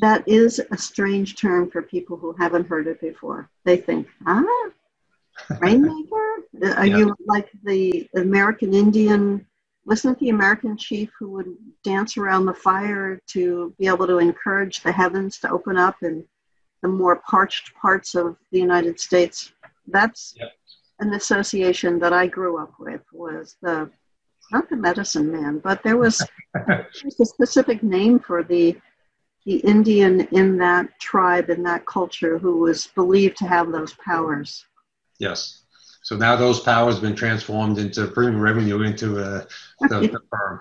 that 0.00 0.26
is 0.26 0.60
a 0.70 0.78
strange 0.78 1.36
term 1.36 1.70
for 1.70 1.82
people 1.82 2.16
who 2.16 2.34
haven't 2.38 2.68
heard 2.68 2.86
it 2.86 3.00
before. 3.00 3.50
They 3.64 3.76
think, 3.76 4.06
ah, 4.26 4.44
rainmaker? 5.60 6.36
Are 6.76 6.86
yeah. 6.86 6.98
you 6.98 7.16
like 7.26 7.50
the 7.64 8.08
American 8.16 8.72
Indian? 8.72 9.46
Wasn't 9.84 10.18
the 10.20 10.28
American 10.28 10.76
chief 10.76 11.10
who 11.18 11.30
would 11.30 11.54
dance 11.82 12.16
around 12.16 12.46
the 12.46 12.54
fire 12.54 13.20
to 13.28 13.74
be 13.78 13.88
able 13.88 14.06
to 14.06 14.18
encourage 14.18 14.82
the 14.82 14.92
heavens 14.92 15.38
to 15.40 15.50
open 15.50 15.76
up 15.76 15.96
in 16.02 16.24
the 16.82 16.88
more 16.88 17.22
parched 17.28 17.74
parts 17.74 18.14
of 18.14 18.36
the 18.50 18.58
United 18.58 18.98
States? 19.00 19.52
That's 19.86 20.34
yep. 20.38 20.52
an 21.00 21.14
association 21.14 21.98
that 22.00 22.12
I 22.12 22.26
grew 22.26 22.58
up 22.58 22.74
with. 22.78 23.02
Was 23.12 23.56
the 23.62 23.90
not 24.50 24.68
the 24.68 24.76
medicine 24.76 25.30
man, 25.30 25.58
but 25.58 25.82
there 25.82 25.96
was, 25.96 26.22
there 26.66 26.86
was 27.04 27.20
a 27.20 27.24
specific 27.24 27.82
name 27.82 28.18
for 28.18 28.42
the 28.42 28.76
the 29.44 29.56
Indian 29.56 30.20
in 30.32 30.56
that 30.58 30.88
tribe 31.00 31.50
in 31.50 31.62
that 31.64 31.84
culture 31.86 32.38
who 32.38 32.58
was 32.58 32.86
believed 32.88 33.36
to 33.38 33.46
have 33.46 33.72
those 33.72 33.92
powers. 33.94 34.64
Yes. 35.18 35.64
So 36.02 36.16
now 36.16 36.36
those 36.36 36.60
powers 36.60 36.94
have 36.94 37.02
been 37.02 37.16
transformed 37.16 37.78
into 37.78 38.06
bringing 38.08 38.40
revenue 38.40 38.82
into 38.82 39.20
uh, 39.20 39.44
the, 39.80 40.08
the 40.08 40.20
firm. 40.30 40.60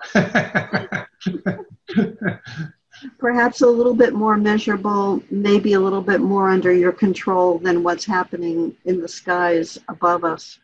Perhaps 3.18 3.62
a 3.62 3.68
little 3.68 3.94
bit 3.94 4.14
more 4.14 4.38
measurable, 4.38 5.22
maybe 5.30 5.74
a 5.74 5.80
little 5.80 6.02
bit 6.02 6.22
more 6.22 6.50
under 6.50 6.72
your 6.74 6.92
control 6.92 7.60
than 7.60 7.84
what's 7.84 8.06
happening 8.06 8.76
in 8.86 9.02
the 9.02 9.08
skies 9.08 9.78
above 9.88 10.24
us. 10.24 10.60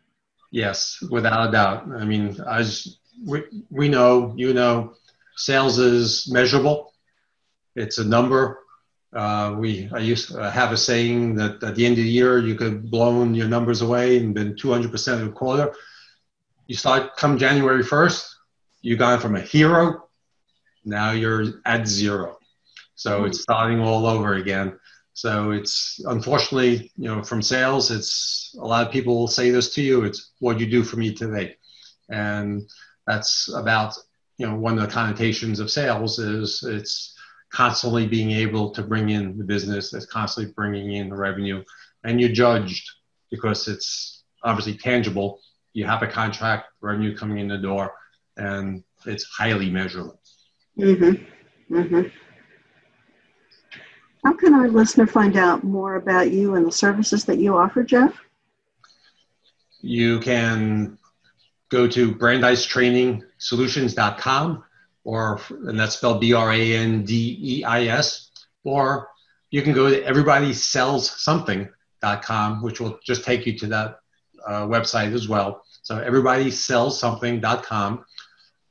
Yes, 0.52 1.02
without 1.10 1.50
a 1.50 1.52
doubt. 1.52 1.88
I 1.92 2.06
mean, 2.06 2.36
as 2.50 2.98
we, 3.26 3.44
we 3.70 3.90
know, 3.90 4.34
you 4.38 4.54
know, 4.54 4.94
sales 5.36 5.80
is 5.80 6.32
measurable. 6.32 6.94
It's 7.76 7.98
a 7.98 8.06
number. 8.06 8.60
Uh, 9.14 9.56
we 9.58 9.90
I 9.94 10.00
used 10.00 10.32
to 10.32 10.52
have 10.52 10.72
a 10.72 10.78
saying 10.78 11.36
that 11.36 11.64
at 11.64 11.76
the 11.76 11.86
end 11.86 11.98
of 11.98 12.04
the 12.04 12.10
year 12.10 12.40
you 12.40 12.56
could 12.56 12.92
blown 12.92 13.34
your 13.36 13.48
numbers 13.48 13.82
away 13.82 14.18
and 14.18 14.34
been 14.34 14.56
200% 14.56 15.14
of 15.14 15.22
the 15.22 15.30
quarter. 15.32 15.74
You 16.68 16.76
start 16.76 17.16
come 17.16 17.38
January 17.38 17.84
1st, 17.84 18.30
you 18.82 18.98
gone 18.98 19.20
from 19.20 19.36
a 19.36 19.42
hero, 19.42 20.07
now 20.88 21.12
you're 21.12 21.62
at 21.66 21.88
zero. 21.88 22.38
So 22.96 23.18
mm-hmm. 23.18 23.28
it's 23.28 23.42
starting 23.42 23.80
all 23.80 24.06
over 24.06 24.36
again. 24.36 24.80
So 25.14 25.52
it's 25.52 26.00
unfortunately, 26.06 26.92
you 26.96 27.08
know, 27.08 27.24
from 27.24 27.42
sales, 27.42 27.92
it's 27.92 28.56
a 28.60 28.66
lot 28.66 28.86
of 28.86 28.94
people 28.94 29.16
will 29.16 29.28
say 29.28 29.50
this 29.50 29.74
to 29.76 29.82
you. 29.82 30.04
It's 30.04 30.32
what 30.40 30.60
you 30.60 30.68
do 30.68 30.84
for 30.84 30.98
me 30.98 31.14
today, 31.14 31.56
and 32.10 32.62
that's 33.08 33.50
about 33.54 33.96
you 34.38 34.46
know 34.48 34.56
one 34.56 34.78
of 34.78 34.88
the 34.88 34.94
connotations 34.94 35.60
of 35.60 35.72
sales 35.72 36.20
is 36.20 36.64
it's 36.64 37.16
constantly 37.52 38.08
being 38.08 38.32
able 38.32 38.70
to 38.72 38.84
bring 38.84 39.10
in 39.10 39.38
the 39.38 39.44
business, 39.44 39.94
it's 39.94 40.06
constantly 40.06 40.54
bringing 40.54 40.94
in 40.94 41.10
the 41.10 41.16
revenue, 41.16 41.64
and 42.04 42.22
you're 42.22 42.30
judged 42.30 42.88
because 43.32 43.68
it's 43.68 44.24
obviously 44.44 44.78
tangible. 44.78 45.40
You 45.74 45.86
have 45.86 46.04
a 46.04 46.08
contract, 46.08 46.68
revenue 46.82 47.18
coming 47.18 47.40
in 47.40 47.48
the 47.48 47.58
door, 47.58 47.94
and 48.36 48.84
it's 49.06 49.26
highly 49.26 49.70
measurable. 49.72 50.20
Mm-hmm. 50.78 51.76
Mm-hmm. 51.76 52.02
How 54.24 54.34
can 54.34 54.54
our 54.54 54.68
listener 54.68 55.08
find 55.08 55.36
out 55.38 55.64
more 55.64 55.96
about 55.96 56.32
you 56.32 56.54
and 56.56 56.66
the 56.66 56.72
services 56.72 57.24
that 57.26 57.40
you 57.40 57.58
offer, 57.58 57.84
Jeff? 57.84 58.14
You 59.82 60.20
can 60.20 60.98
go 61.70 61.88
to 61.88 62.14
brandeistrainingsolutions.com 62.14 64.64
or 65.04 65.42
and 65.50 65.78
that's 65.80 65.96
spelled 65.96 66.22
b-r-a-n-d-e-i-s 66.22 68.32
or 68.64 69.10
you 69.50 69.62
can 69.62 69.74
go 69.74 69.90
to 69.90 70.02
everybodysellssomething.com 70.04 72.62
which 72.62 72.80
will 72.80 73.00
just 73.04 73.24
take 73.24 73.46
you 73.46 73.58
to 73.58 73.68
that 73.68 74.00
uh, 74.46 74.68
website 74.68 75.14
as 75.14 75.30
well 75.30 75.64
so 75.82 75.98
everybodysellssomething.com 75.98 78.06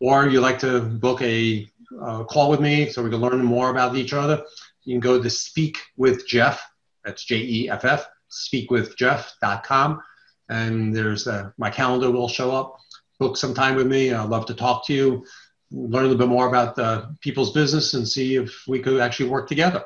or 0.01 0.29
you 0.29 0.40
like 0.40 0.59
to 0.59 0.81
book 0.81 1.23
a 1.23 1.66
uh, 2.01 2.25
call 2.25 2.51
with 2.51 2.61
me 2.61 2.88
so 2.88 3.03
we 3.03 3.11
can 3.11 3.20
learn 3.20 3.42
more 3.42 3.70
about 3.70 3.96
each 3.96 4.12
other 4.12 4.42
you 4.85 4.94
can 4.94 5.01
go 5.01 5.22
to 5.22 5.31
speak 5.31 5.79
with 5.96 6.27
jeff 6.27 6.62
that's 7.05 7.25
j-e-f-f 7.25 8.07
speakwithjeff.com 8.31 10.01
and 10.49 10.94
there's 10.94 11.27
uh, 11.27 11.51
my 11.59 11.70
calendar 11.70 12.11
will 12.11 12.29
show 12.29 12.51
up 12.51 12.77
book 13.18 13.37
some 13.37 13.55
time 13.55 13.77
with 13.77 13.87
me. 13.87 14.12
I'd 14.12 14.29
love 14.29 14.46
to 14.46 14.55
talk 14.55 14.87
to 14.87 14.94
you, 14.94 15.27
learn 15.70 16.05
a 16.05 16.09
little 16.09 16.18
bit 16.18 16.29
more 16.29 16.49
about 16.49 16.79
uh, 16.79 17.07
people's 17.20 17.53
business, 17.53 17.94
and 17.94 18.07
see 18.07 18.37
if 18.37 18.64
we 18.66 18.81
could 18.81 19.01
actually 19.01 19.31
work 19.31 19.49
together. 19.49 19.85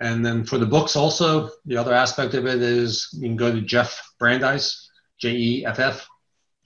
And 0.00 0.24
then 0.24 0.44
for 0.44 0.58
the 0.58 0.66
books, 0.66 0.96
also, 0.96 1.50
the 1.64 1.76
other 1.76 1.94
aspect 1.94 2.34
of 2.34 2.46
it 2.46 2.60
is 2.60 3.08
you 3.12 3.22
can 3.22 3.36
go 3.36 3.52
to 3.52 3.60
Jeff 3.60 4.00
Brandeis, 4.18 4.90
J 5.18 5.30
E 5.30 5.66
F 5.66 5.78
F 5.78 6.06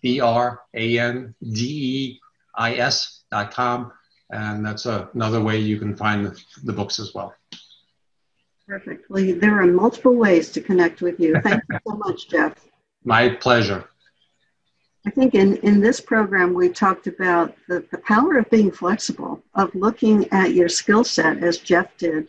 B 0.02 0.20
R 0.20 0.60
A 0.74 0.98
N 0.98 1.34
D 1.42 1.60
E 1.60 2.20
I 2.56 2.74
S 2.76 3.22
dot 3.30 3.52
com. 3.52 3.92
And 4.30 4.64
that's 4.64 4.86
a, 4.86 5.08
another 5.14 5.40
way 5.40 5.58
you 5.58 5.78
can 5.78 5.96
find 5.96 6.26
the, 6.26 6.38
the 6.64 6.72
books 6.72 6.98
as 6.98 7.14
well. 7.14 7.34
Perfect. 8.66 9.08
Well, 9.08 9.34
there 9.36 9.60
are 9.62 9.66
multiple 9.66 10.14
ways 10.14 10.50
to 10.50 10.60
connect 10.60 11.00
with 11.00 11.18
you. 11.18 11.40
Thank 11.42 11.62
you 11.70 11.78
so 11.86 11.96
much, 11.96 12.28
Jeff. 12.28 12.66
My 13.04 13.30
pleasure. 13.30 13.88
I 15.06 15.10
think 15.10 15.34
in, 15.34 15.56
in 15.58 15.80
this 15.80 16.00
program, 16.00 16.52
we 16.52 16.68
talked 16.68 17.06
about 17.06 17.54
the, 17.68 17.82
the 17.90 17.98
power 17.98 18.36
of 18.36 18.50
being 18.50 18.70
flexible, 18.70 19.42
of 19.54 19.74
looking 19.74 20.28
at 20.32 20.52
your 20.52 20.68
skill 20.68 21.04
set 21.04 21.42
as 21.42 21.56
Jeff 21.58 21.96
did, 21.96 22.28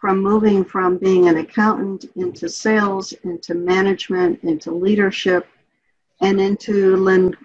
from 0.00 0.18
moving 0.20 0.64
from 0.64 0.96
being 0.96 1.28
an 1.28 1.36
accountant 1.36 2.06
into 2.16 2.48
sales, 2.48 3.12
into 3.24 3.54
management, 3.54 4.42
into 4.42 4.72
leadership, 4.72 5.46
and 6.20 6.40
into 6.40 6.96
lin- 6.96 7.36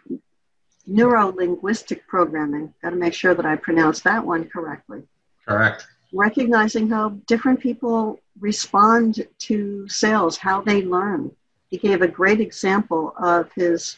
neuro 0.85 1.27
linguistic 1.31 2.05
programming. 2.07 2.73
Got 2.81 2.91
to 2.91 2.95
make 2.95 3.13
sure 3.13 3.33
that 3.33 3.45
I 3.45 3.55
pronounce 3.55 4.01
that 4.01 4.25
one 4.25 4.45
correctly. 4.45 5.03
Correct. 5.47 5.87
Recognizing 6.13 6.89
how 6.89 7.09
different 7.27 7.59
people 7.59 8.19
respond 8.39 9.27
to 9.39 9.87
sales, 9.89 10.37
how 10.37 10.61
they 10.61 10.83
learn. 10.83 11.31
He 11.69 11.77
gave 11.77 12.01
a 12.01 12.07
great 12.07 12.39
example 12.39 13.13
of 13.17 13.51
his 13.53 13.97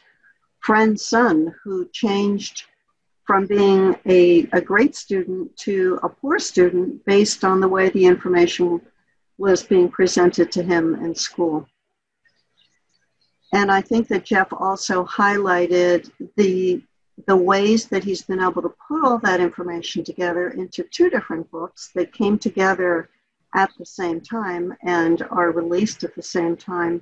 friend's 0.60 1.06
son 1.06 1.54
who 1.64 1.88
changed 1.90 2.64
from 3.26 3.48
being 3.48 3.96
a, 4.06 4.48
a 4.54 4.62
great 4.62 4.96
student 4.96 5.56
to 5.58 6.00
a 6.04 6.10
poor 6.10 6.40
student 6.40 7.04
based 7.06 7.44
on 7.44 7.60
the 7.60 7.68
way 7.68 7.90
the 7.90 8.06
information 8.06 8.80
was 9.38 9.64
being 9.64 9.90
presented 9.90 10.52
to 10.52 10.64
him 10.64 10.96
in 11.04 11.14
school. 11.14 11.68
And 13.54 13.72
I 13.72 13.82
think 13.82 14.08
that 14.10 14.26
Jeff 14.26 14.48
also 14.52 15.06
highlighted 15.06 16.12
the, 16.36 16.82
the 17.28 17.36
ways 17.36 17.88
that 17.88 18.04
he's 18.04 18.24
been 18.24 18.42
able 18.42 18.62
to 18.62 18.74
put 18.88 19.06
all 19.06 19.20
that 19.20 19.40
information 19.40 20.04
together 20.04 20.50
into 20.50 20.84
two 20.84 21.10
different 21.10 21.50
books 21.52 21.92
that 21.96 22.14
came 22.14 22.38
together 22.38 23.10
at 23.54 23.72
the 23.78 23.86
same 23.86 24.20
time 24.20 24.76
and 24.84 25.22
are 25.32 25.52
released 25.52 26.04
at 26.04 26.16
the 26.16 26.22
same 26.22 26.58
time. 26.58 27.02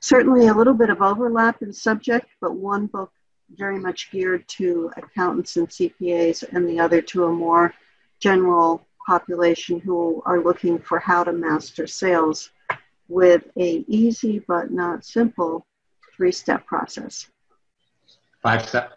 Certainly 0.00 0.48
a 0.48 0.54
little 0.54 0.74
bit 0.74 0.90
of 0.90 1.02
overlap 1.02 1.62
in 1.62 1.72
subject, 1.72 2.26
but 2.40 2.54
one 2.54 2.86
book 2.86 3.10
very 3.56 3.78
much 3.78 4.10
geared 4.10 4.46
to 4.48 4.90
accountants 4.96 5.56
and 5.56 5.68
CPAs, 5.68 6.44
and 6.52 6.68
the 6.68 6.80
other 6.80 7.02
to 7.02 7.24
a 7.24 7.32
more 7.32 7.74
general 8.20 8.86
population 9.06 9.80
who 9.80 10.22
are 10.24 10.42
looking 10.42 10.78
for 10.78 10.98
how 10.98 11.22
to 11.24 11.32
master 11.32 11.86
sales 11.86 12.50
with 13.08 13.44
a 13.58 13.84
easy 13.88 14.40
but 14.46 14.70
not 14.70 15.04
simple 15.04 15.66
three-step 16.16 16.66
process. 16.66 17.28
Five 18.42 18.68
step. 18.68 18.92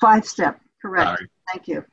Five 0.00 0.24
step, 0.26 0.60
correct. 0.80 1.06
Sorry. 1.06 1.30
Thank 1.52 1.68
you. 1.68 1.84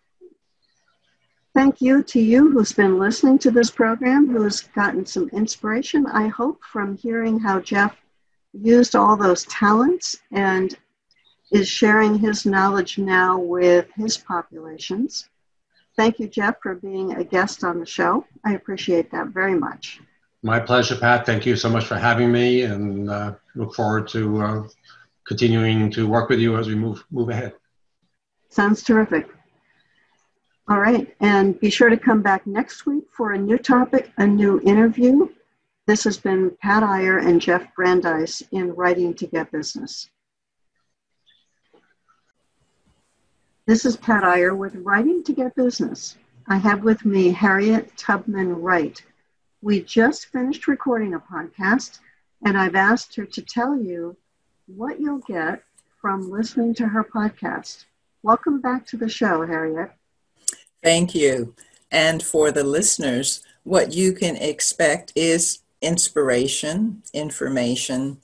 Thank 1.56 1.82
you 1.82 2.01
to 2.03 2.19
you 2.19 2.51
who's 2.51 2.71
been 2.71 2.97
listening 2.97 3.38
to 3.39 3.51
this 3.51 3.69
program, 3.69 4.27
who's 4.27 4.62
gotten 4.62 5.06
some 5.06 5.29
inspiration, 5.29 6.08
I 6.08 6.27
hope, 6.27 6.63
from 6.63 6.97
hearing 6.97 7.39
how 7.39 7.60
Jeff 7.60 7.95
used 8.53 8.95
all 8.95 9.15
those 9.15 9.45
talents 9.45 10.17
and 10.32 10.75
is 11.51 11.67
sharing 11.67 12.17
his 12.17 12.45
knowledge 12.45 12.97
now 12.97 13.38
with 13.38 13.88
his 13.95 14.17
populations. 14.17 15.29
Thank 15.95 16.17
you, 16.17 16.27
Jeff, 16.27 16.56
for 16.62 16.73
being 16.73 17.13
a 17.13 17.23
guest 17.23 17.63
on 17.63 17.79
the 17.79 17.86
show. 17.86 18.25
I 18.43 18.56
appreciate 18.56 19.12
that 19.12 19.27
very 19.27 19.53
much. 19.53 20.01
My 20.45 20.60
pleasure, 20.60 20.97
Pat. 20.97 21.25
Thank 21.25 21.45
you 21.45 21.56
so 21.56 21.69
much 21.69 21.86
for 21.86 21.95
having 21.95 22.29
me, 22.29 22.63
and 22.63 23.10
uh, 23.10 23.34
look 23.56 23.73
forward 23.73 24.10
to 24.10 24.41
uh, 24.41 24.63
continuing 25.25 25.89
to 25.91 26.06
work 26.06 26.27
with 26.27 26.39
you 26.39 26.58
as 26.58 26.67
we 26.67 26.75
move 26.75 27.01
move 27.12 27.29
ahead. 27.29 27.53
Sounds 28.49 28.84
terrific. 28.84 29.29
All 30.67 30.79
right, 30.79 31.15
and 31.21 31.58
be 31.62 31.69
sure 31.69 31.89
to 31.89 31.95
come 31.95 32.21
back 32.21 32.45
next 32.45 32.86
week 32.86 33.06
for 33.10 33.32
a 33.32 33.38
new 33.38 33.58
topic, 33.58 34.12
a 34.17 34.27
new 34.27 34.60
interview. 34.65 35.29
This 35.88 36.03
has 36.03 36.17
been 36.17 36.51
Pat 36.62 36.84
Iyer 36.84 37.19
and 37.19 37.39
Jeff 37.39 37.73
Brandeis 37.73 38.43
in 38.51 38.73
Writing 38.73 39.13
to 39.15 39.27
Get 39.27 39.49
Business. 39.49 40.10
This 43.65 43.86
is 43.86 43.95
Pat 43.95 44.25
Iyer 44.25 44.53
with 44.53 44.75
Writing 44.75 45.23
to 45.23 45.32
Get 45.32 45.56
Business. 45.56 46.17
I 46.47 46.58
have 46.58 46.84
with 46.84 47.06
me 47.06 47.32
Harriet 47.32 47.95
Tubman 47.95 48.62
Wright. 48.62 49.01
We 49.63 49.82
just 49.82 50.26
finished 50.26 50.67
recording 50.67 51.13
a 51.13 51.21
podcast, 51.21 51.99
and 52.45 52.58
I've 52.58 52.76
asked 52.76 53.15
her 53.15 53.23
to 53.23 53.41
tell 53.41 53.78
you 53.78 54.17
what 54.67 54.99
you'll 54.99 55.19
get 55.19 55.63
from 56.02 56.30
listening 56.30 56.73
to 56.73 56.88
her 56.89 57.02
podcast. 57.02 57.86
Welcome 58.23 58.60
back 58.60 58.86
to 58.88 58.97
the 58.97 59.08
show, 59.08 59.47
Harriet. 59.47 59.91
Thank 60.84 61.15
you. 61.15 61.56
And 61.89 62.21
for 62.21 62.52
the 62.52 62.65
listeners, 62.65 63.41
what 63.63 63.93
you 63.93 64.12
can 64.12 64.36
expect 64.36 65.13
is 65.15 65.60
inspiration, 65.82 67.02
information, 67.13 68.17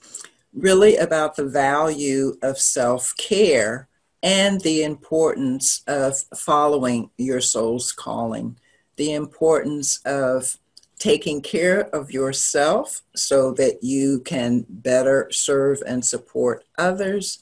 really 0.54 0.98
about 0.98 1.38
the 1.38 1.46
value 1.46 2.36
of 2.42 2.60
self 2.60 3.16
care 3.16 3.88
and 4.22 4.60
the 4.60 4.84
importance 4.84 5.84
of 5.88 6.20
following 6.36 7.12
your 7.18 7.40
soul's 7.40 7.94
calling, 7.94 8.58
the 8.98 9.14
importance 9.14 10.02
of 10.04 10.58
taking 11.00 11.42
care 11.42 11.82
of 11.96 12.12
yourself 12.12 13.02
so 13.16 13.54
that 13.54 13.84
you 13.84 14.20
can 14.20 14.66
better 14.70 15.30
serve 15.32 15.82
and 15.88 16.06
support 16.06 16.66
others, 16.78 17.42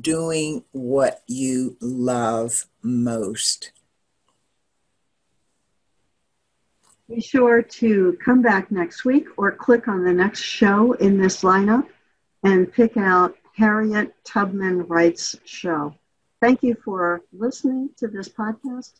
doing 0.00 0.64
what 0.70 1.22
you 1.26 1.76
love 1.80 2.66
most. 2.82 3.72
Be 7.08 7.20
sure 7.20 7.60
to 7.60 8.16
come 8.24 8.40
back 8.40 8.70
next 8.70 9.04
week 9.04 9.26
or 9.36 9.50
click 9.50 9.88
on 9.88 10.04
the 10.04 10.12
next 10.12 10.42
show 10.42 10.92
in 10.92 11.18
this 11.18 11.42
lineup 11.42 11.88
and 12.44 12.72
pick 12.72 12.96
out 12.96 13.34
Harriet 13.56 14.14
Tubman 14.22 14.86
Wright's 14.86 15.34
show. 15.44 15.96
Thank 16.40 16.62
you 16.62 16.76
for 16.84 17.22
listening 17.32 17.90
to 17.96 18.06
this 18.06 18.28
podcast. 18.28 18.92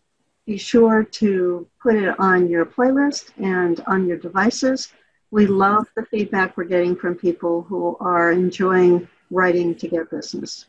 Be 0.46 0.56
sure 0.56 1.04
to 1.04 1.66
put 1.82 1.94
it 1.94 2.18
on 2.18 2.48
your 2.48 2.66
playlist 2.66 3.30
and 3.38 3.80
on 3.86 4.06
your 4.06 4.16
devices. 4.16 4.92
We 5.30 5.46
love 5.46 5.86
the 5.96 6.04
feedback 6.06 6.56
we're 6.56 6.64
getting 6.64 6.96
from 6.96 7.14
people 7.14 7.62
who 7.62 7.96
are 8.00 8.32
enjoying 8.32 9.08
writing 9.30 9.74
to 9.76 9.88
get 9.88 10.10
business. 10.10 10.66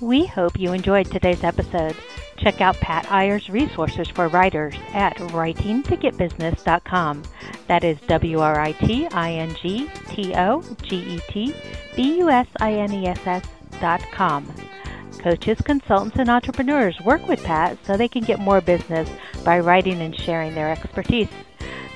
We 0.00 0.26
hope 0.26 0.58
you 0.58 0.72
enjoyed 0.72 1.10
today's 1.10 1.42
episode. 1.42 1.96
Check 2.36 2.60
out 2.60 2.76
Pat 2.76 3.06
Iyer's 3.06 3.50
resources 3.50 4.08
for 4.08 4.28
writers 4.28 4.74
at 4.92 5.16
writingtogetbusiness.com. 5.16 7.22
That 7.68 7.84
is 7.84 7.98
W 8.08 8.40
R 8.40 8.58
I 8.58 8.72
T 8.72 9.06
I 9.08 9.30
N 9.32 9.54
G 9.62 9.88
T 10.08 10.34
O 10.34 10.62
G 10.82 10.96
E 10.96 11.20
T 11.28 11.54
B 11.94 12.18
U 12.18 12.28
S 12.30 12.48
I 12.60 12.72
N 12.72 12.92
E 12.92 13.06
S 13.06 13.24
S 13.26 13.44
dot 13.80 14.02
com. 14.10 14.52
Coaches, 15.18 15.60
consultants, 15.60 16.18
and 16.18 16.28
entrepreneurs 16.30 16.98
work 17.04 17.28
with 17.28 17.44
Pat 17.44 17.78
so 17.84 17.96
they 17.96 18.08
can 18.08 18.24
get 18.24 18.40
more 18.40 18.60
business 18.60 19.08
by 19.44 19.60
writing 19.60 20.00
and 20.00 20.18
sharing 20.18 20.54
their 20.54 20.70
expertise. 20.70 21.28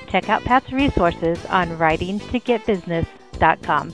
Check 0.09 0.29
out 0.29 0.43
Pat's 0.43 0.71
resources 0.71 1.43
on 1.45 1.69
writingtogetbusiness.com. 1.69 3.93